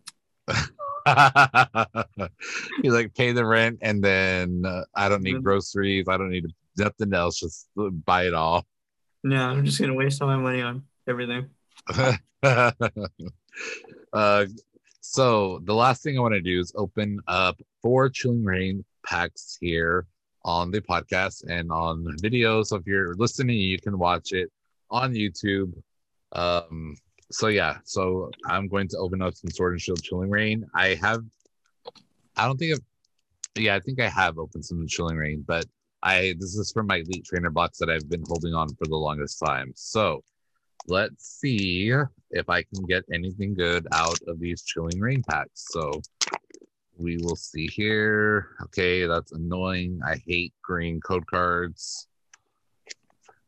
you 2.83 2.93
like 2.93 3.15
pay 3.15 3.31
the 3.31 3.43
rent 3.43 3.79
and 3.81 4.03
then 4.03 4.61
uh, 4.63 4.83
I 4.93 5.09
don't 5.09 5.23
need 5.23 5.43
groceries. 5.43 6.07
I 6.07 6.15
don't 6.15 6.29
need 6.29 6.45
nothing 6.79 7.13
else. 7.13 7.39
Just 7.39 7.67
buy 7.75 8.27
it 8.27 8.33
all. 8.33 8.65
No, 9.21 9.49
I'm 9.49 9.65
just 9.65 9.81
gonna 9.81 9.95
waste 9.95 10.21
all 10.21 10.29
my 10.29 10.37
money 10.37 10.61
on 10.61 10.83
everything. 11.05 11.49
uh, 14.13 14.45
so 15.01 15.59
the 15.65 15.73
last 15.73 16.03
thing 16.03 16.17
I 16.17 16.21
want 16.21 16.35
to 16.35 16.41
do 16.41 16.57
is 16.57 16.71
open 16.77 17.19
up 17.27 17.59
four 17.81 18.07
Chilling 18.09 18.45
Reign 18.45 18.85
packs 19.05 19.57
here 19.59 20.07
on 20.45 20.71
the 20.71 20.81
podcast 20.81 21.43
and 21.49 21.71
on 21.71 22.05
video. 22.21 22.63
So 22.63 22.77
if 22.77 22.85
you're 22.85 23.15
listening, 23.15 23.57
you 23.57 23.79
can 23.79 23.97
watch 23.97 24.31
it 24.31 24.51
on 24.89 25.13
YouTube. 25.13 25.73
Um, 26.31 26.95
so 27.31 27.47
yeah, 27.47 27.77
so 27.83 28.31
I'm 28.45 28.67
going 28.67 28.87
to 28.89 28.97
open 28.97 29.21
up 29.21 29.35
some 29.35 29.51
Sword 29.51 29.73
and 29.73 29.81
Shield 29.81 30.01
Chilling 30.01 30.29
Reign. 30.29 30.65
I 30.73 30.95
have, 31.01 31.23
I 32.37 32.45
don't 32.45 32.57
think 32.57 32.73
I've, 32.73 33.61
yeah, 33.61 33.75
I 33.75 33.79
think 33.79 33.99
I 33.99 34.09
have 34.09 34.37
opened 34.37 34.65
some 34.65 34.87
Chilling 34.87 35.17
Reign, 35.17 35.43
but 35.45 35.65
I 36.01 36.35
this 36.39 36.55
is 36.55 36.71
from 36.71 36.87
my 36.87 36.97
Elite 36.97 37.25
Trainer 37.25 37.49
box 37.49 37.77
that 37.79 37.89
I've 37.89 38.09
been 38.09 38.23
holding 38.27 38.53
on 38.53 38.69
for 38.75 38.85
the 38.85 38.95
longest 38.95 39.39
time. 39.43 39.73
So 39.75 40.23
let's 40.87 41.39
see 41.39 41.91
if 42.31 42.49
I 42.49 42.63
can 42.63 42.85
get 42.85 43.03
anything 43.13 43.53
good 43.53 43.87
out 43.91 44.19
of 44.27 44.39
these 44.39 44.63
Chilling 44.63 44.99
Reign 44.99 45.23
packs. 45.27 45.67
So 45.69 46.01
we 46.97 47.17
will 47.17 47.35
see 47.35 47.67
here. 47.67 48.49
Okay, 48.63 49.05
that's 49.05 49.31
annoying. 49.31 49.99
I 50.05 50.17
hate 50.25 50.53
green 50.61 50.99
code 51.01 51.25
cards. 51.27 52.07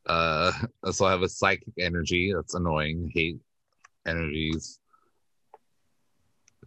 Uh, 0.06 0.52
so 0.92 1.06
I 1.06 1.12
have 1.12 1.24
a 1.24 1.30
psychic 1.30 1.74
energy. 1.80 2.34
That's 2.34 2.56
annoying. 2.56 3.12
Hate 3.14 3.40
energies. 4.06 4.80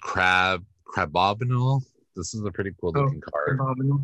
Crab, 0.01 0.65
Crabominal. 0.85 1.83
This 2.15 2.35
is 2.35 2.45
a 2.45 2.51
pretty 2.51 2.73
cool 2.81 2.93
looking 2.93 3.23
oh, 3.27 3.31
card. 3.31 3.59
Crabominal. 3.59 4.03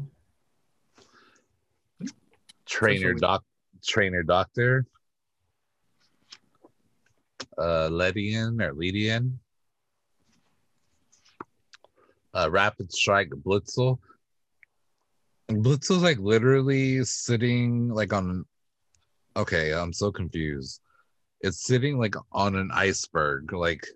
Trainer 2.71 3.15
doc, 3.15 3.43
trainer 3.85 4.23
doctor. 4.23 4.87
Uh, 7.59 7.89
Ledian 7.91 8.63
or 8.63 8.73
Ledian 8.73 9.39
uh, 12.35 12.51
Rapid 12.51 12.93
Strike 12.93 13.31
Blitzle. 13.31 13.99
And 15.49 15.65
Blitzle's 15.65 16.03
like 16.03 16.19
literally 16.19 17.05
sitting 17.05 17.89
like 17.89 18.13
on. 18.13 18.45
Okay, 19.37 19.73
I'm 19.73 19.93
so 19.93 20.13
confused. 20.13 20.81
It's 21.41 21.65
sitting 21.65 21.99
like 21.99 22.15
on 22.33 22.57
an 22.57 22.71
iceberg. 22.73 23.53
Like, 23.53 23.87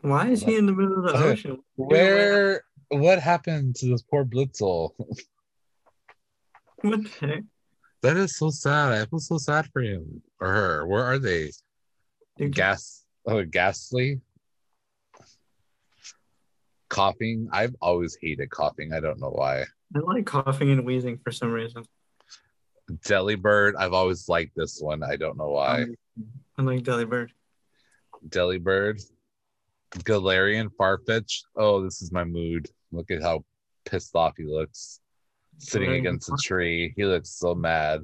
why 0.00 0.28
is 0.28 0.42
he 0.42 0.56
in 0.56 0.66
the 0.66 0.72
middle 0.72 0.98
of 0.98 1.12
the 1.12 1.18
ocean? 1.18 1.62
Where? 1.76 2.64
What 2.88 3.18
happened 3.18 3.76
to 3.76 3.86
this 3.86 4.02
poor 4.02 4.24
Blitzle? 4.24 4.90
what 6.84 7.02
the 7.02 7.26
heck? 7.26 7.42
That 8.02 8.16
is 8.16 8.36
so 8.36 8.50
sad. 8.50 8.92
I 8.92 9.06
feel 9.06 9.18
so 9.18 9.38
sad 9.38 9.66
for 9.72 9.80
him 9.80 10.22
or 10.40 10.52
her. 10.52 10.86
Where 10.86 11.04
are 11.04 11.18
they? 11.18 11.50
Gas. 12.50 13.04
Oh, 13.26 13.42
Gastly 13.44 14.20
Koffing. 16.90 17.46
I've 17.50 17.74
always 17.80 18.16
hated 18.20 18.50
Koffing. 18.50 18.94
I 18.94 19.00
don't 19.00 19.20
know 19.20 19.30
why. 19.30 19.62
I 19.96 19.98
like 20.00 20.26
Koffing 20.26 20.72
and 20.72 20.84
Weezing 20.84 21.22
for 21.22 21.32
some 21.32 21.50
reason. 21.50 21.84
Delibird. 22.90 23.72
I've 23.78 23.94
always 23.94 24.28
liked 24.28 24.52
this 24.54 24.80
one. 24.80 25.02
I 25.02 25.16
don't 25.16 25.38
know 25.38 25.48
why. 25.48 25.86
I 26.58 26.62
like 26.62 26.82
Delibird. 26.82 27.30
Delibird. 28.28 29.02
Galarian 30.00 30.68
Farfetch. 30.78 31.44
Oh, 31.56 31.82
this 31.82 32.02
is 32.02 32.12
my 32.12 32.24
mood. 32.24 32.68
Look 32.92 33.10
at 33.10 33.22
how 33.22 33.44
pissed 33.86 34.14
off 34.14 34.34
he 34.36 34.44
looks. 34.44 35.00
Sitting 35.58 35.92
against 35.92 36.28
a 36.28 36.36
tree. 36.42 36.92
He 36.96 37.04
looks 37.04 37.30
so 37.30 37.54
mad. 37.54 38.00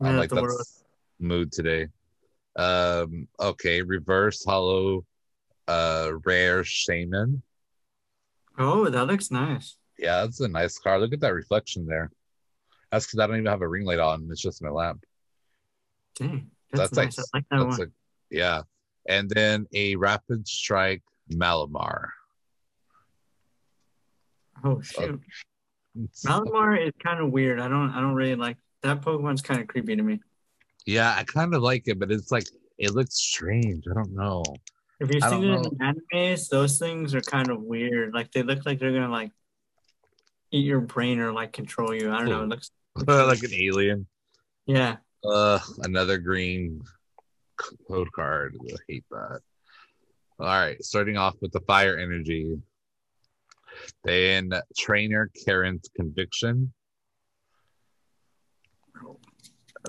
I'm 0.00 0.16
like 0.16 0.30
that's 0.30 0.82
mood 1.18 1.52
today. 1.52 1.88
Um, 2.56 3.28
okay, 3.38 3.82
reverse 3.82 4.44
holo 4.44 5.04
uh 5.68 6.10
rare 6.24 6.64
shaman. 6.64 7.42
Oh, 8.58 8.88
that 8.88 9.06
looks 9.06 9.30
nice. 9.30 9.76
Yeah, 9.98 10.22
that's 10.22 10.40
a 10.40 10.48
nice 10.48 10.78
car. 10.78 10.98
Look 10.98 11.12
at 11.12 11.20
that 11.20 11.34
reflection 11.34 11.86
there. 11.86 12.10
That's 12.90 13.06
because 13.06 13.20
I 13.20 13.26
don't 13.26 13.36
even 13.36 13.46
have 13.46 13.62
a 13.62 13.68
ring 13.68 13.84
light 13.84 14.00
on. 14.00 14.26
It's 14.30 14.40
just 14.40 14.62
my 14.62 14.70
lamp. 14.70 15.04
Dang, 16.16 16.50
that's, 16.72 16.90
that's 16.90 17.16
nice. 17.16 17.18
like, 17.18 17.26
like 17.34 17.44
that 17.50 17.66
one. 17.66 17.78
Like, 17.78 17.88
yeah, 18.30 18.62
and 19.08 19.30
then 19.30 19.66
a 19.72 19.96
rapid 19.96 20.46
strike 20.48 21.02
Malamar. 21.32 22.08
Oh 24.64 24.80
shoot, 24.80 25.20
Malamar 25.96 26.86
is 26.86 26.92
kind 27.02 27.20
of 27.20 27.30
weird. 27.30 27.60
I 27.60 27.68
don't, 27.68 27.90
I 27.90 28.00
don't 28.00 28.14
really 28.14 28.36
like 28.36 28.56
that 28.82 29.02
Pokemon's 29.02 29.42
kind 29.42 29.60
of 29.60 29.68
creepy 29.68 29.96
to 29.96 30.02
me. 30.02 30.20
Yeah, 30.86 31.14
I 31.16 31.24
kind 31.24 31.54
of 31.54 31.62
like 31.62 31.86
it, 31.86 31.98
but 31.98 32.10
it's 32.10 32.32
like 32.32 32.46
it 32.78 32.94
looks 32.94 33.16
strange. 33.16 33.84
I 33.90 33.94
don't 33.94 34.14
know. 34.14 34.42
If 35.00 35.12
you've 35.12 35.24
seen 35.24 35.44
it 35.44 35.66
in 35.66 35.78
animes, 35.78 36.48
those 36.48 36.78
things 36.78 37.14
are 37.14 37.20
kind 37.20 37.50
of 37.50 37.62
weird. 37.62 38.12
Like 38.12 38.32
they 38.32 38.42
look 38.42 38.64
like 38.66 38.78
they're 38.78 38.92
gonna 38.92 39.10
like 39.10 39.32
eat 40.50 40.64
your 40.64 40.80
brain 40.80 41.20
or 41.20 41.32
like 41.32 41.52
control 41.52 41.94
you. 41.94 42.10
I 42.10 42.18
don't 42.18 42.28
know. 42.28 42.42
It 42.42 42.48
looks, 42.48 42.70
like 43.06 43.42
an 43.42 43.54
alien. 43.54 44.06
Yeah. 44.66 44.96
Uh, 45.24 45.58
another 45.82 46.18
green 46.18 46.82
code 47.88 48.08
card. 48.12 48.56
I 48.62 48.74
hate 48.88 49.04
that. 49.10 49.40
All 50.38 50.46
right, 50.46 50.82
starting 50.82 51.18
off 51.18 51.34
with 51.42 51.52
the 51.52 51.60
fire 51.60 51.98
energy. 51.98 52.58
Then 54.04 54.52
trainer 54.76 55.30
Karen's 55.44 55.88
conviction. 55.94 56.72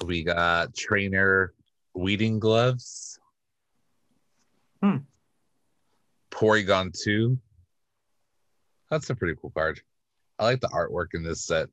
We 0.05 0.23
got 0.23 0.75
trainer 0.75 1.53
weeding 1.93 2.39
gloves. 2.39 3.19
Hmm. 4.81 4.97
Porygon 6.31 6.91
2. 7.03 7.37
That's 8.89 9.09
a 9.09 9.15
pretty 9.15 9.35
cool 9.39 9.51
card. 9.51 9.79
I 10.39 10.45
like 10.45 10.61
the 10.61 10.69
artwork 10.69 11.07
in 11.13 11.23
this 11.23 11.45
set. 11.45 11.67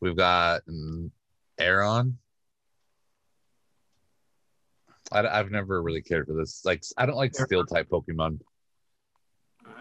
We've 0.00 0.16
got 0.16 0.60
um, 0.68 1.10
Aron. 1.58 2.18
I, 5.12 5.36
have 5.36 5.50
never 5.50 5.82
really 5.82 6.02
cared 6.02 6.26
for 6.26 6.34
this. 6.34 6.64
Like, 6.64 6.82
I 6.96 7.06
don't 7.06 7.16
like 7.16 7.34
steel 7.34 7.64
type 7.64 7.88
Pokemon. 7.88 8.40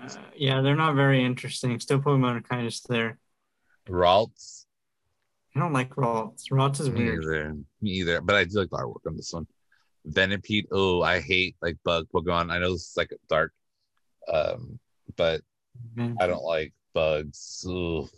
Uh, 0.03 0.09
yeah, 0.35 0.61
they're 0.61 0.75
not 0.75 0.95
very 0.95 1.23
interesting. 1.23 1.79
Still 1.79 1.99
Pokemon 1.99 2.37
are 2.37 2.41
kind 2.41 2.65
of 2.65 2.71
just 2.71 2.87
there. 2.87 3.17
Ralts. 3.87 4.65
I 5.55 5.59
don't 5.59 5.73
like 5.73 5.91
Ralts. 5.91 6.51
Ralts 6.51 6.81
is 6.81 6.89
Me 6.89 7.03
weird. 7.03 7.23
Either. 7.23 7.57
Me 7.81 7.91
either. 7.91 8.21
But 8.21 8.35
I 8.35 8.43
do 8.43 8.59
like 8.59 8.69
the 8.69 8.77
artwork 8.77 9.07
on 9.07 9.15
this 9.15 9.33
one. 9.33 9.47
Venipede. 10.09 10.67
Oh, 10.71 11.01
I 11.01 11.19
hate 11.19 11.55
like 11.61 11.77
bug 11.83 12.07
Pokemon. 12.13 12.51
I 12.51 12.59
know 12.59 12.73
this 12.73 12.89
is 12.89 12.97
like 12.97 13.11
dark, 13.29 13.53
um, 14.31 14.79
but 15.15 15.41
mm-hmm. 15.95 16.15
I 16.19 16.27
don't 16.27 16.43
like 16.43 16.73
bugs. 16.93 17.65
Ugh. 17.67 18.09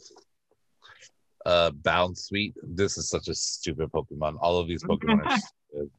Uh, 1.46 1.72
Bounsweet. 1.72 2.56
This 2.62 2.98
is 2.98 3.08
such 3.08 3.30
a 3.30 3.36
stupid 3.36 3.90
Pokemon. 3.92 4.38
All 4.42 4.60
of 4.60 4.68
these 4.68 4.84
Pokemon 4.86 5.26
are 5.26 5.38
stupid. 5.38 5.92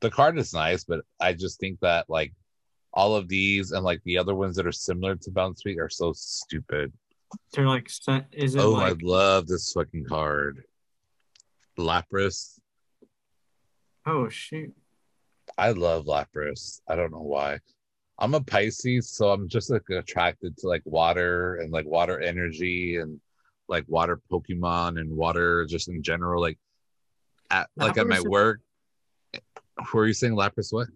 The 0.00 0.10
card 0.10 0.38
is 0.38 0.52
nice, 0.52 0.84
but 0.84 1.00
I 1.20 1.32
just 1.32 1.60
think 1.60 1.78
that 1.80 2.10
like 2.10 2.32
all 2.94 3.16
of 3.16 3.28
these 3.28 3.72
and 3.72 3.84
like 3.84 4.00
the 4.04 4.16
other 4.16 4.34
ones 4.34 4.56
that 4.56 4.66
are 4.66 4.72
similar 4.72 5.16
to 5.16 5.30
Bounsweet 5.30 5.78
are 5.78 5.90
so 5.90 6.12
stupid. 6.14 6.92
They're 7.52 7.66
like, 7.66 7.90
is 8.32 8.54
it? 8.54 8.60
Oh, 8.60 8.70
like... 8.70 8.92
I 8.92 8.96
love 9.02 9.48
this 9.48 9.72
fucking 9.72 10.04
card. 10.04 10.62
Lapras. 11.78 12.60
Oh 14.06 14.28
shoot! 14.28 14.72
I 15.58 15.72
love 15.72 16.04
Lapras. 16.04 16.80
I 16.88 16.94
don't 16.94 17.10
know 17.10 17.22
why. 17.22 17.58
I'm 18.18 18.34
a 18.34 18.40
Pisces, 18.40 19.10
so 19.10 19.30
I'm 19.30 19.48
just 19.48 19.70
like 19.70 19.82
attracted 19.90 20.56
to 20.58 20.68
like 20.68 20.82
water 20.84 21.56
and 21.56 21.72
like 21.72 21.86
water 21.86 22.20
energy 22.20 22.98
and 22.98 23.20
like 23.66 23.84
water 23.88 24.20
Pokemon 24.30 25.00
and 25.00 25.10
water 25.10 25.66
just 25.66 25.88
in 25.88 26.00
general. 26.00 26.40
Like 26.40 26.58
at 27.50 27.68
like 27.76 27.98
at 27.98 28.06
my 28.06 28.18
Lapras- 28.18 28.28
work. 28.28 28.60
Were 29.92 30.06
you 30.06 30.12
saying 30.12 30.34
Lapras? 30.34 30.72
What? 30.72 30.86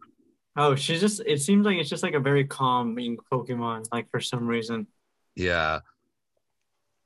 Oh, 0.58 0.74
she's 0.74 1.00
just. 1.00 1.22
It 1.24 1.40
seems 1.40 1.64
like 1.64 1.76
it's 1.76 1.88
just 1.88 2.02
like 2.02 2.14
a 2.14 2.20
very 2.20 2.44
calming 2.44 3.16
Pokemon. 3.32 3.86
Like 3.92 4.10
for 4.10 4.20
some 4.20 4.46
reason. 4.46 4.88
Yeah. 5.36 5.78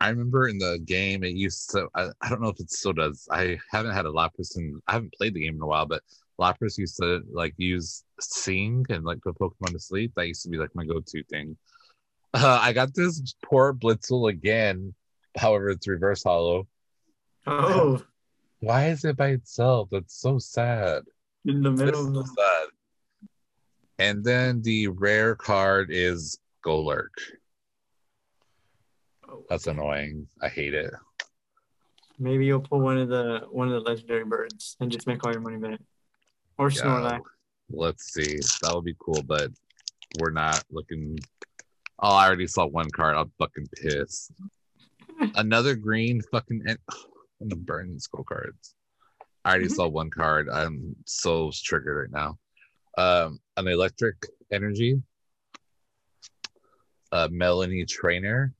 I 0.00 0.08
remember 0.08 0.48
in 0.48 0.56
the 0.58 0.80
game 0.84 1.22
it 1.22 1.36
used 1.36 1.70
to 1.70 1.86
I, 1.94 2.08
I 2.22 2.28
don't 2.30 2.40
know 2.40 2.48
if 2.48 2.58
it 2.58 2.70
still 2.70 2.94
does. 2.94 3.28
I 3.30 3.58
haven't 3.70 3.92
had 3.92 4.06
a 4.06 4.10
Lapras 4.10 4.56
and 4.56 4.80
I 4.88 4.94
haven't 4.94 5.12
played 5.12 5.34
the 5.34 5.44
game 5.44 5.54
in 5.56 5.62
a 5.62 5.66
while, 5.66 5.86
but 5.86 6.02
Lapras 6.40 6.78
used 6.78 6.96
to 6.96 7.20
like 7.30 7.54
use 7.58 8.02
sing 8.18 8.86
and 8.88 9.04
like 9.04 9.20
put 9.20 9.38
Pokemon 9.38 9.72
to 9.72 9.78
sleep. 9.78 10.12
That 10.16 10.26
used 10.26 10.42
to 10.44 10.48
be 10.48 10.56
like 10.56 10.74
my 10.74 10.84
go-to 10.84 11.22
thing. 11.24 11.56
Uh, 12.34 12.58
I 12.62 12.72
got 12.72 12.94
this 12.94 13.34
poor 13.44 13.74
Blitzle 13.74 14.30
again. 14.30 14.94
However, 15.36 15.68
it's 15.68 15.86
reverse 15.86 16.22
holo. 16.22 16.66
Oh, 17.46 18.02
Why 18.60 18.88
is 18.88 19.04
it 19.04 19.18
by 19.18 19.32
itself? 19.32 19.90
That's 19.92 20.18
so 20.18 20.38
sad. 20.38 21.02
in 21.44 21.62
the 21.62 21.70
middle. 21.70 22.10
so 22.10 22.20
Of 22.20 22.34
the... 22.34 22.34
sad. 22.34 22.68
And 23.98 24.24
then 24.24 24.62
the 24.62 24.88
rare 24.88 25.34
card 25.34 25.88
is 25.90 26.38
Golurk. 26.64 27.08
That's 29.48 29.66
annoying. 29.66 30.26
I 30.40 30.48
hate 30.48 30.74
it. 30.74 30.92
Maybe 32.18 32.46
you'll 32.46 32.60
pull 32.60 32.80
one 32.80 32.98
of 32.98 33.08
the 33.08 33.46
one 33.50 33.68
of 33.68 33.74
the 33.74 33.80
legendary 33.90 34.24
birds 34.24 34.76
and 34.80 34.90
just 34.90 35.06
make 35.06 35.24
all 35.24 35.32
your 35.32 35.40
money 35.40 35.56
back. 35.56 35.80
Or 36.58 36.70
Yeah, 36.70 36.82
Snorlax. 36.82 37.20
let's 37.70 38.12
see. 38.12 38.38
That 38.62 38.74
would 38.74 38.84
be 38.84 38.96
cool, 38.98 39.22
but 39.22 39.50
we're 40.18 40.30
not 40.30 40.62
looking. 40.70 41.18
Oh, 41.98 42.14
I 42.14 42.26
already 42.26 42.46
saw 42.46 42.66
one 42.66 42.90
card. 42.90 43.16
I'm 43.16 43.32
fucking 43.38 43.66
pissed. 43.80 44.32
Another 45.36 45.74
green 45.74 46.20
fucking. 46.30 46.62
I'm 46.68 47.48
gonna 47.48 47.56
burn 47.56 47.90
these 47.90 48.04
skull 48.04 48.24
cards. 48.24 48.74
I 49.44 49.50
already 49.50 49.68
saw 49.70 49.88
one 49.88 50.10
card. 50.10 50.48
I'm 50.48 50.94
so 51.06 51.50
triggered 51.52 52.10
right 52.12 52.20
now. 52.20 52.38
Um, 52.98 53.40
an 53.56 53.68
electric 53.68 54.16
energy. 54.50 55.02
A 57.12 57.28
Melony 57.28 57.86
trainer. 57.86 58.54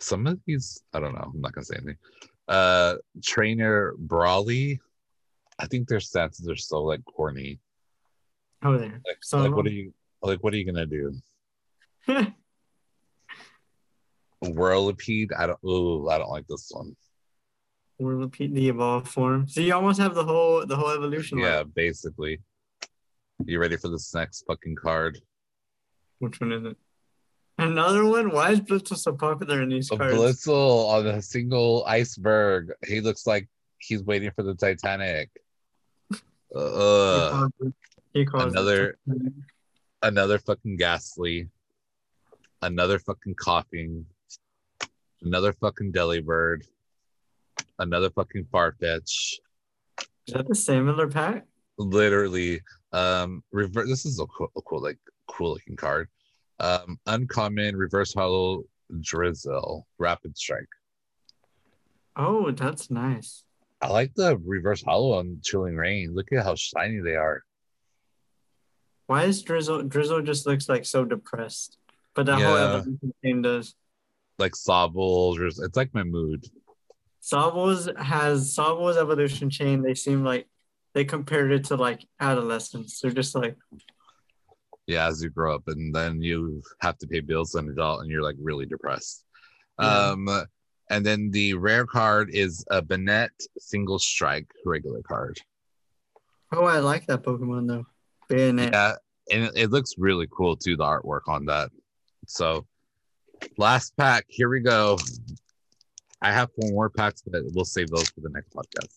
Some 0.00 0.26
of 0.26 0.40
these, 0.46 0.82
I 0.92 0.98
don't 1.00 1.14
know. 1.14 1.30
I'm 1.34 1.40
not 1.40 1.52
gonna 1.52 1.64
say 1.64 1.76
anything. 1.76 1.96
Uh, 2.48 2.96
trainer 3.22 3.94
Brawly. 3.98 4.80
I 5.58 5.66
think 5.66 5.86
their 5.88 5.98
stats 6.00 6.46
are 6.48 6.56
so 6.56 6.82
like 6.82 7.04
corny. 7.04 7.60
Oh, 8.64 8.76
there. 8.78 9.00
Like, 9.06 9.18
So- 9.22 9.38
like 9.38 9.54
what 9.54 9.66
are 9.66 9.70
you 9.70 9.94
like? 10.22 10.42
What 10.42 10.52
are 10.52 10.56
you 10.56 10.64
gonna 10.64 10.86
do? 10.86 11.14
Whirlipede. 14.44 15.30
I 15.38 15.46
don't. 15.46 15.58
Ooh, 15.64 16.08
I 16.08 16.18
don't 16.18 16.30
like 16.30 16.46
this 16.48 16.70
one. 16.72 16.96
We'll 18.02 18.16
repeat 18.16 18.52
the 18.52 18.68
evolved 18.68 19.06
form. 19.08 19.46
So 19.46 19.60
you 19.60 19.72
almost 19.74 20.00
have 20.00 20.14
the 20.16 20.24
whole 20.24 20.66
the 20.66 20.74
whole 20.76 20.90
evolution. 20.90 21.38
Yeah, 21.38 21.58
left. 21.58 21.74
basically. 21.74 22.40
You 23.44 23.60
ready 23.60 23.76
for 23.76 23.88
this 23.88 24.12
next 24.12 24.44
fucking 24.46 24.74
card? 24.74 25.20
Which 26.18 26.40
one 26.40 26.52
is 26.52 26.64
it? 26.64 26.76
Another 27.58 28.04
one? 28.04 28.30
Why 28.32 28.50
is 28.52 28.60
Blitzle 28.60 28.96
so 28.96 29.12
popular 29.12 29.62
in 29.62 29.68
these 29.68 29.90
A 29.92 29.96
cards? 29.96 30.14
Blitzle 30.16 30.88
on 30.88 31.06
a 31.06 31.22
single 31.22 31.84
iceberg. 31.86 32.72
He 32.86 33.00
looks 33.00 33.24
like 33.26 33.48
he's 33.78 34.02
waiting 34.02 34.30
for 34.34 34.42
the 34.42 34.54
Titanic. 34.54 35.30
He 36.10 36.58
Uh, 36.58 37.48
he 38.12 38.26
calls 38.26 38.52
another- 38.52 38.98
another 40.02 40.38
fucking 40.38 40.76
Gastly. 40.76 41.48
Another 42.60 42.98
fucking 42.98 43.36
Koffing. 43.36 44.04
Another 45.22 45.52
fucking 45.54 45.92
Delibird. 45.92 46.64
Another 47.82 48.10
fucking 48.10 48.44
Farfetch. 48.44 49.34
Is 50.28 50.34
that 50.34 50.46
the 50.48 50.54
similar 50.54 51.08
pack? 51.08 51.44
literally 51.78 52.60
um 52.92 53.42
reverse 53.50 53.88
this 53.88 54.04
is 54.04 54.20
a 54.20 54.26
cool, 54.26 54.52
a 54.56 54.60
cool 54.60 54.80
like 54.80 54.98
cool 55.26 55.52
looking 55.54 55.74
card 55.74 56.06
um 56.60 56.98
uncommon 57.06 57.74
reverse 57.74 58.12
holo 58.12 58.62
Drizzile 59.00 59.82
rapid 59.98 60.36
strike 60.36 60.68
Oh, 62.14 62.50
that's 62.52 62.90
nice. 62.90 63.42
i 63.80 63.88
like 63.88 64.12
the 64.14 64.36
reverse 64.44 64.82
holo 64.82 65.18
on 65.18 65.40
Chilling 65.42 65.76
Reign 65.76 66.14
look 66.14 66.30
at 66.30 66.44
how 66.44 66.54
shiny 66.54 67.00
they 67.00 67.16
are 67.16 67.42
Why 69.06 69.24
is 69.24 69.42
Drizzile 69.42 69.88
Drizzile 69.88 70.24
just 70.24 70.46
looks 70.46 70.68
like 70.68 70.84
so 70.84 71.04
depressed? 71.06 71.78
But 72.14 72.28
whole 72.28 72.38
Yeah. 72.38 72.74
evolution 72.76 73.14
thing 73.22 73.42
does. 73.42 73.74
like 74.38 74.52
Sobble, 74.52 75.40
or- 75.40 75.46
it's 75.46 75.76
like 75.76 75.94
my 75.94 76.04
mood 76.04 76.46
Sobble's 77.22 77.88
has 77.96 78.52
Sobble's 78.52 78.96
evolution 78.96 79.48
chain. 79.48 79.80
They 79.80 79.94
seem 79.94 80.24
like 80.24 80.48
they 80.92 81.04
compared 81.04 81.52
it 81.52 81.64
to 81.66 81.76
like 81.76 82.04
adolescence. 82.18 83.00
They're 83.00 83.12
just 83.12 83.34
like, 83.34 83.56
yeah 84.88 85.06
as 85.06 85.22
you 85.22 85.30
grow 85.30 85.54
up 85.54 85.62
and 85.68 85.94
then 85.94 86.20
you 86.20 86.60
have 86.80 86.98
to 86.98 87.06
pay 87.06 87.20
bills 87.20 87.54
as 87.54 87.62
an 87.62 87.70
adult 87.70 88.00
and 88.02 88.10
you're 88.10 88.22
like 88.22 88.34
really 88.40 88.66
depressed 88.66 89.24
Yeah. 89.80 90.10
um 90.10 90.28
and 90.90 91.06
then 91.06 91.30
the 91.30 91.54
rare 91.54 91.86
card 91.86 92.30
is 92.32 92.64
a 92.68 92.82
Bennett 92.82 93.30
single 93.60 94.00
strike 94.00 94.50
regular 94.66 95.00
card 95.02 95.38
oh, 96.52 96.64
I 96.64 96.80
like 96.80 97.06
that 97.06 97.22
Pokemon 97.22 97.68
though. 97.68 97.86
Bayonet. 98.28 98.72
Yeah, 98.72 98.94
and 99.30 99.44
it, 99.44 99.52
it 99.56 99.70
looks 99.70 99.94
really 99.98 100.26
cool 100.36 100.56
too. 100.56 100.76
The 100.76 100.84
artwork 100.84 101.28
on 101.28 101.46
that. 101.46 101.70
So, 102.26 102.66
last 103.58 103.96
pack. 103.96 104.24
Here 104.28 104.48
we 104.48 104.60
go. 104.60 104.98
I 106.22 106.30
have 106.32 106.50
four 106.58 106.70
more 106.70 106.88
packs, 106.88 107.22
but 107.22 107.42
we'll 107.52 107.64
save 107.64 107.90
those 107.90 108.08
for 108.10 108.20
the 108.20 108.28
next 108.30 108.54
podcast. 108.54 108.96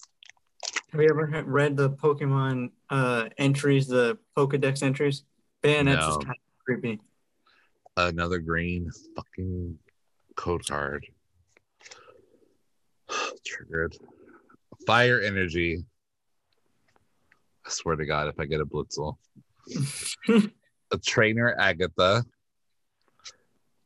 Have 0.92 1.02
you 1.02 1.10
ever 1.10 1.44
read 1.46 1.76
the 1.76 1.90
Pokemon 1.90 2.70
uh 2.90 3.30
entries, 3.38 3.88
the 3.88 4.18
Pokedex 4.38 4.84
entries? 4.84 5.24
Is 5.64 5.84
No. 5.84 6.20
kind 6.20 6.30
of 6.30 6.64
creepy. 6.66 7.00
Another 7.98 8.38
green 8.40 8.90
fucking 9.16 9.80
code 10.36 10.66
card. 10.68 11.06
Triggered. 13.46 13.98
Fire 14.86 15.20
energy. 15.20 15.84
I 17.66 17.70
swear 17.72 17.96
to 17.96 18.06
God, 18.06 18.28
if 18.28 18.40
I 18.40 18.46
get 18.46 18.62
a 18.62 18.66
Blitzle. 18.66 19.18
a 20.92 20.98
trainer 21.00 21.56
Agatha, 21.58 22.24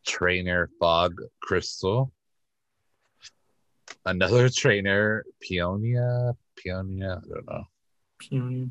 trainer 0.06 0.70
Fog 0.80 1.14
Crystal, 1.42 2.12
another 4.06 4.50
trainer 4.50 5.24
Peonia, 5.40 6.34
Peonia, 6.56 7.22
I 7.24 7.28
don't 7.34 7.48
know, 7.48 7.64
Peony. 8.20 8.70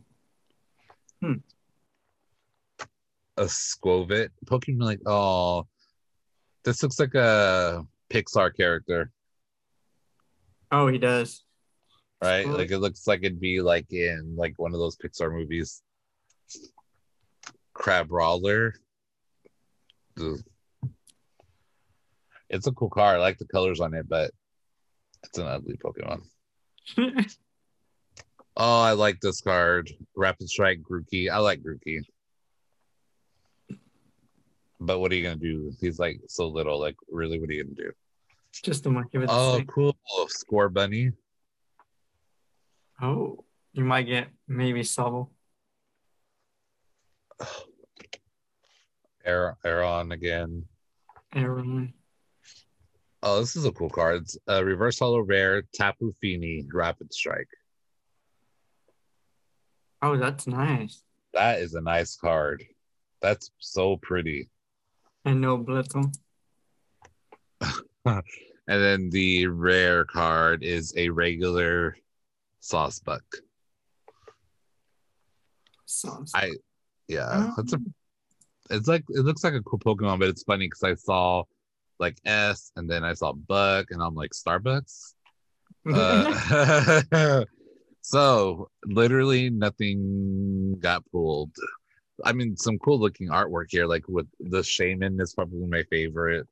Hmm. 1.21 1.33
a 3.37 3.45
Squovit 3.45 4.29
Pokemon. 4.45 4.83
Like, 4.83 5.01
oh, 5.07 5.67
this 6.65 6.83
looks 6.83 6.99
like 7.01 7.15
a 7.15 7.85
Pixar 8.11 8.55
character, 8.57 9.11
Oh, 10.71 10.87
he 10.89 10.99
does. 10.99 11.45
right? 12.23 12.45
Squovit. 12.47 12.57
Like, 12.59 12.71
it 12.71 12.79
looks 12.79 13.07
like 13.07 13.21
it'd 13.23 13.41
be 13.41 13.61
like 13.61 13.93
in 13.93 14.35
like 14.37 14.55
one 14.59 14.73
of 14.75 14.79
those 14.81 14.97
Pixar 14.97 15.33
movies. 15.33 15.83
Crabrawler. 17.77 18.73
It's 22.51 22.67
a 22.67 22.73
cool 22.73 22.91
car. 22.91 23.15
I 23.17 23.19
like 23.19 23.39
the 23.39 23.47
colors 23.47 23.81
on 23.81 23.95
it, 23.95 24.09
but 24.09 24.33
it's 25.25 25.39
an 25.39 25.47
ugly 25.47 25.77
Pokemon. 25.77 26.23
Oh, 28.61 28.81
I 28.81 28.91
like 28.91 29.21
this 29.21 29.41
card. 29.41 29.89
Rapid 30.17 30.49
Strike 30.49 30.81
Grookey. 30.83 31.31
I 31.31 31.39
like 31.39 31.63
Grookey. 31.63 32.01
But 34.81 34.99
what 34.99 35.13
are 35.13 35.15
you 35.15 35.23
gonna 35.23 35.37
do? 35.37 35.73
He's 35.81 36.01
like 36.01 36.21
so 36.27 36.49
little. 36.49 36.81
Like, 36.81 36.97
really, 37.09 37.39
what 37.39 37.49
are 37.51 37.53
you 37.53 37.63
gonna 37.63 37.77
do? 37.77 37.93
Just 38.65 38.85
a 38.87 38.91
monkey 38.91 39.19
with 39.19 39.31
a 39.31 39.33
Oh, 39.33 39.61
cool. 39.69 39.97
Scorbunny. 40.27 41.13
Oh, 43.01 43.45
you 43.75 43.85
might 43.85 44.09
get 44.09 44.27
maybe 44.49 44.81
Sobble. 44.81 45.29
Air 49.25 49.57
Aeron 49.65 50.11
again. 50.11 50.65
Aaron. 51.33 51.93
Oh, 53.23 53.41
this 53.41 53.57
is 53.57 53.65
a 53.65 53.73
cool 53.73 53.91
card. 53.91 54.23
It's 54.23 54.39
a 54.47 54.65
reverse 54.65 54.99
holo 54.99 55.21
rare 55.21 55.63
Tapu 55.77 56.13
Fini 56.21 56.65
Rapid 56.73 57.13
Strike. 57.13 57.49
Oh, 60.01 60.17
that's 60.17 60.47
nice. 60.47 61.03
That 61.35 61.59
is 61.59 61.75
a 61.75 61.81
nice 61.81 62.17
card. 62.17 62.65
That's 63.21 63.51
so 63.59 63.97
pretty. 63.97 64.49
And 65.25 65.41
no 65.41 65.59
Blitzle. 65.59 66.15
And 68.69 68.83
then 68.83 69.09
the 69.09 69.47
rare 69.47 70.05
card 70.05 70.63
is 70.63 70.93
a 70.95 71.09
regular 71.09 71.97
Sawsbuck. 72.61 73.23
Sauce. 75.87 76.33
I 76.35 76.53
yeah, 77.09 77.53
that's 77.57 77.73
a 77.73 77.79
it's 78.69 78.87
like 78.87 79.05
it 79.09 79.21
looks 79.21 79.43
like 79.43 79.55
a 79.55 79.63
cool 79.63 79.79
Pokemon, 79.79 80.19
but 80.19 80.29
it's 80.29 80.43
funny 80.43 80.67
because 80.67 80.83
I 80.83 80.95
saw 80.95 81.45
like 81.99 82.19
S 82.25 82.73
and 82.77 82.89
then 82.89 83.05
I 83.05 83.15
saw 83.15 83.33
Buck 83.33 83.87
and 83.91 84.03
I'm 84.03 84.15
like 84.15 84.33
Starbucks. 84.33 85.15
Uh, 85.91 87.45
so 88.03 88.69
literally 88.85 89.49
nothing 89.49 90.77
got 90.81 91.03
pulled. 91.11 91.53
I 92.25 92.33
mean, 92.33 92.57
some 92.57 92.79
cool 92.79 92.99
looking 92.99 93.29
artwork 93.29 93.67
here, 93.71 93.87
like 93.87 94.07
with 94.07 94.27
the 94.39 94.63
shaman 94.63 95.19
is 95.21 95.33
probably 95.33 95.67
my 95.67 95.85
favorite, 95.85 96.47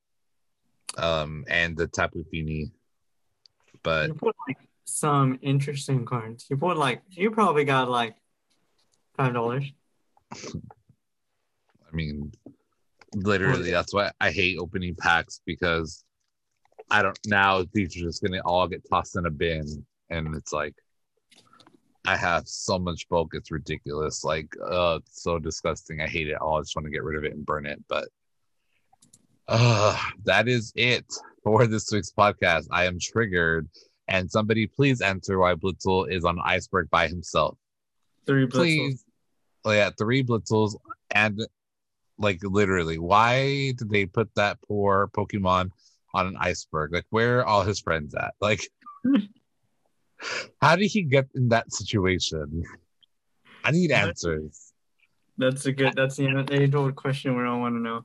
um, 0.97 1.45
and 1.49 1.77
the 1.77 1.87
Tapu 1.87 2.25
Fini. 2.31 2.71
But 3.83 4.09
you 4.09 4.15
put 4.15 4.37
like 4.49 4.59
some 4.85 5.39
interesting 5.43 6.05
cards. 6.05 6.47
You 6.49 6.57
put 6.57 6.77
like 6.77 7.03
you 7.11 7.31
probably 7.31 7.65
got 7.65 7.91
like 7.91 8.17
five 9.17 9.35
dollars. 9.35 9.65
I 10.33 11.93
mean, 11.93 12.33
literally, 13.17 13.71
that's 13.71 13.95
why 13.95 14.13
I 14.21 14.31
hate 14.31 14.59
opening 14.59 14.95
packs 14.95 15.41
because 15.47 16.05
I 16.91 17.03
don't 17.03 17.19
now 17.27 17.65
these 17.73 17.97
are 17.97 18.01
just 18.01 18.23
gonna 18.23 18.41
all 18.45 18.69
get 18.69 18.89
tossed 18.89 19.17
in 19.17 19.27
a 19.27 19.31
bin, 19.31 19.85
and 20.11 20.37
it's 20.37 20.53
like 20.53 20.75
I 22.07 22.17
have 22.17 22.47
so 22.47 22.79
much 22.79 23.09
bulk, 23.09 23.33
it's 23.35 23.51
ridiculous. 23.51 24.23
Like, 24.23 24.55
uh, 24.65 25.01
it's 25.03 25.23
so 25.23 25.39
disgusting. 25.39 26.01
I 26.01 26.07
hate 26.07 26.29
it 26.29 26.41
all. 26.41 26.59
I 26.59 26.61
just 26.61 26.77
want 26.77 26.87
to 26.87 26.93
get 26.93 27.03
rid 27.03 27.19
of 27.19 27.25
it 27.25 27.33
and 27.33 27.45
burn 27.45 27.67
it. 27.67 27.83
But 27.89 28.09
uh, 29.49 29.99
that 30.25 30.47
is 30.47 30.73
it 30.77 31.05
for 31.43 31.67
this 31.67 31.91
week's 31.91 32.13
podcast. 32.13 32.67
I 32.71 32.85
am 32.85 32.99
triggered, 33.01 33.69
and 34.07 34.31
somebody 34.31 34.69
please 34.69 35.01
answer 35.01 35.39
why 35.39 35.55
Blitzle 35.55 36.11
is 36.11 36.25
on 36.25 36.39
iceberg 36.45 36.89
by 36.91 37.09
himself. 37.09 37.59
Three 38.25 38.47
Blitzles. 38.47 38.53
Please, 38.53 39.05
oh 39.65 39.73
yeah, 39.73 39.91
three 39.99 40.23
Blitzles 40.23 40.77
and 41.11 41.41
like 42.19 42.41
literally, 42.43 42.99
why 42.99 43.73
did 43.73 43.91
they 43.91 44.07
put 44.07 44.35
that 44.37 44.59
poor 44.67 45.11
Pokemon 45.17 45.71
on 46.15 46.27
an 46.27 46.37
iceberg? 46.39 46.93
Like, 46.93 47.07
where 47.11 47.41
are 47.41 47.47
all 47.47 47.63
his 47.63 47.81
friends 47.81 48.15
at? 48.15 48.35
Like. 48.41 48.69
How 50.61 50.77
did 50.77 50.87
he 50.87 51.03
get 51.03 51.29
in 51.35 51.51
that 51.51 51.73
situation? 51.73 52.65
I 53.65 53.71
need 53.71 53.91
answers. 53.91 54.73
That's 55.39 55.67
a 55.67 55.73
good. 55.73 55.95
That's 55.95 56.17
the 56.17 56.47
age-old 56.51 56.97
question 56.97 57.37
we 57.37 57.45
all 57.45 57.61
want 57.61 57.75
to 57.75 57.81
know. 57.81 58.03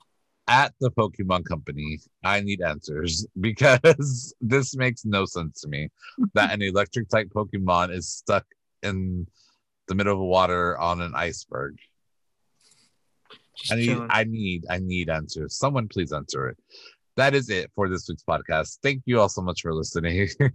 At 0.47 0.73
the 0.81 0.91
Pokemon 0.91 1.45
Company, 1.45 1.99
I 2.23 2.41
need 2.41 2.61
answers 2.61 3.25
because 3.39 4.33
this 4.41 4.75
makes 4.75 5.05
no 5.05 5.25
sense 5.25 5.61
to 5.61 5.67
me. 5.67 5.89
That 6.33 6.53
an 6.53 6.61
electric 6.61 7.09
type 7.09 7.29
Pokemon 7.29 7.93
is 7.93 8.09
stuck 8.09 8.45
in 8.83 9.27
the 9.87 9.95
middle 9.95 10.13
of 10.13 10.19
water 10.19 10.77
on 10.77 11.01
an 11.01 11.13
iceberg. 11.15 11.77
Just 13.57 13.71
I 13.71 13.75
need, 13.75 13.85
chilling. 13.85 14.07
I 14.09 14.23
need, 14.23 14.65
I 14.69 14.79
need 14.79 15.09
answers. 15.09 15.55
Someone 15.55 15.87
please 15.87 16.11
answer 16.11 16.47
it. 16.49 16.57
That 17.17 17.35
is 17.35 17.49
it 17.49 17.69
for 17.75 17.89
this 17.89 18.07
week's 18.07 18.23
podcast. 18.23 18.79
Thank 18.81 19.03
you 19.05 19.19
all 19.19 19.29
so 19.29 19.41
much 19.41 19.61
for 19.61 19.73
listening. 19.73 20.29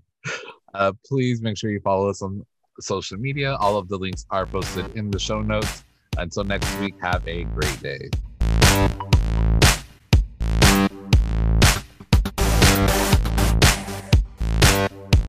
Uh, 0.74 0.92
please 1.06 1.40
make 1.40 1.56
sure 1.56 1.70
you 1.70 1.80
follow 1.80 2.10
us 2.10 2.20
on 2.20 2.44
social 2.80 3.16
media. 3.16 3.54
All 3.60 3.78
of 3.78 3.88
the 3.88 3.96
links 3.96 4.26
are 4.30 4.44
posted 4.44 4.94
in 4.94 5.10
the 5.10 5.18
show 5.18 5.40
notes. 5.40 5.84
Until 6.18 6.44
next 6.44 6.78
week, 6.80 6.94
have 7.00 7.26
a 7.26 7.44
great 7.44 7.80
day. 7.80 8.10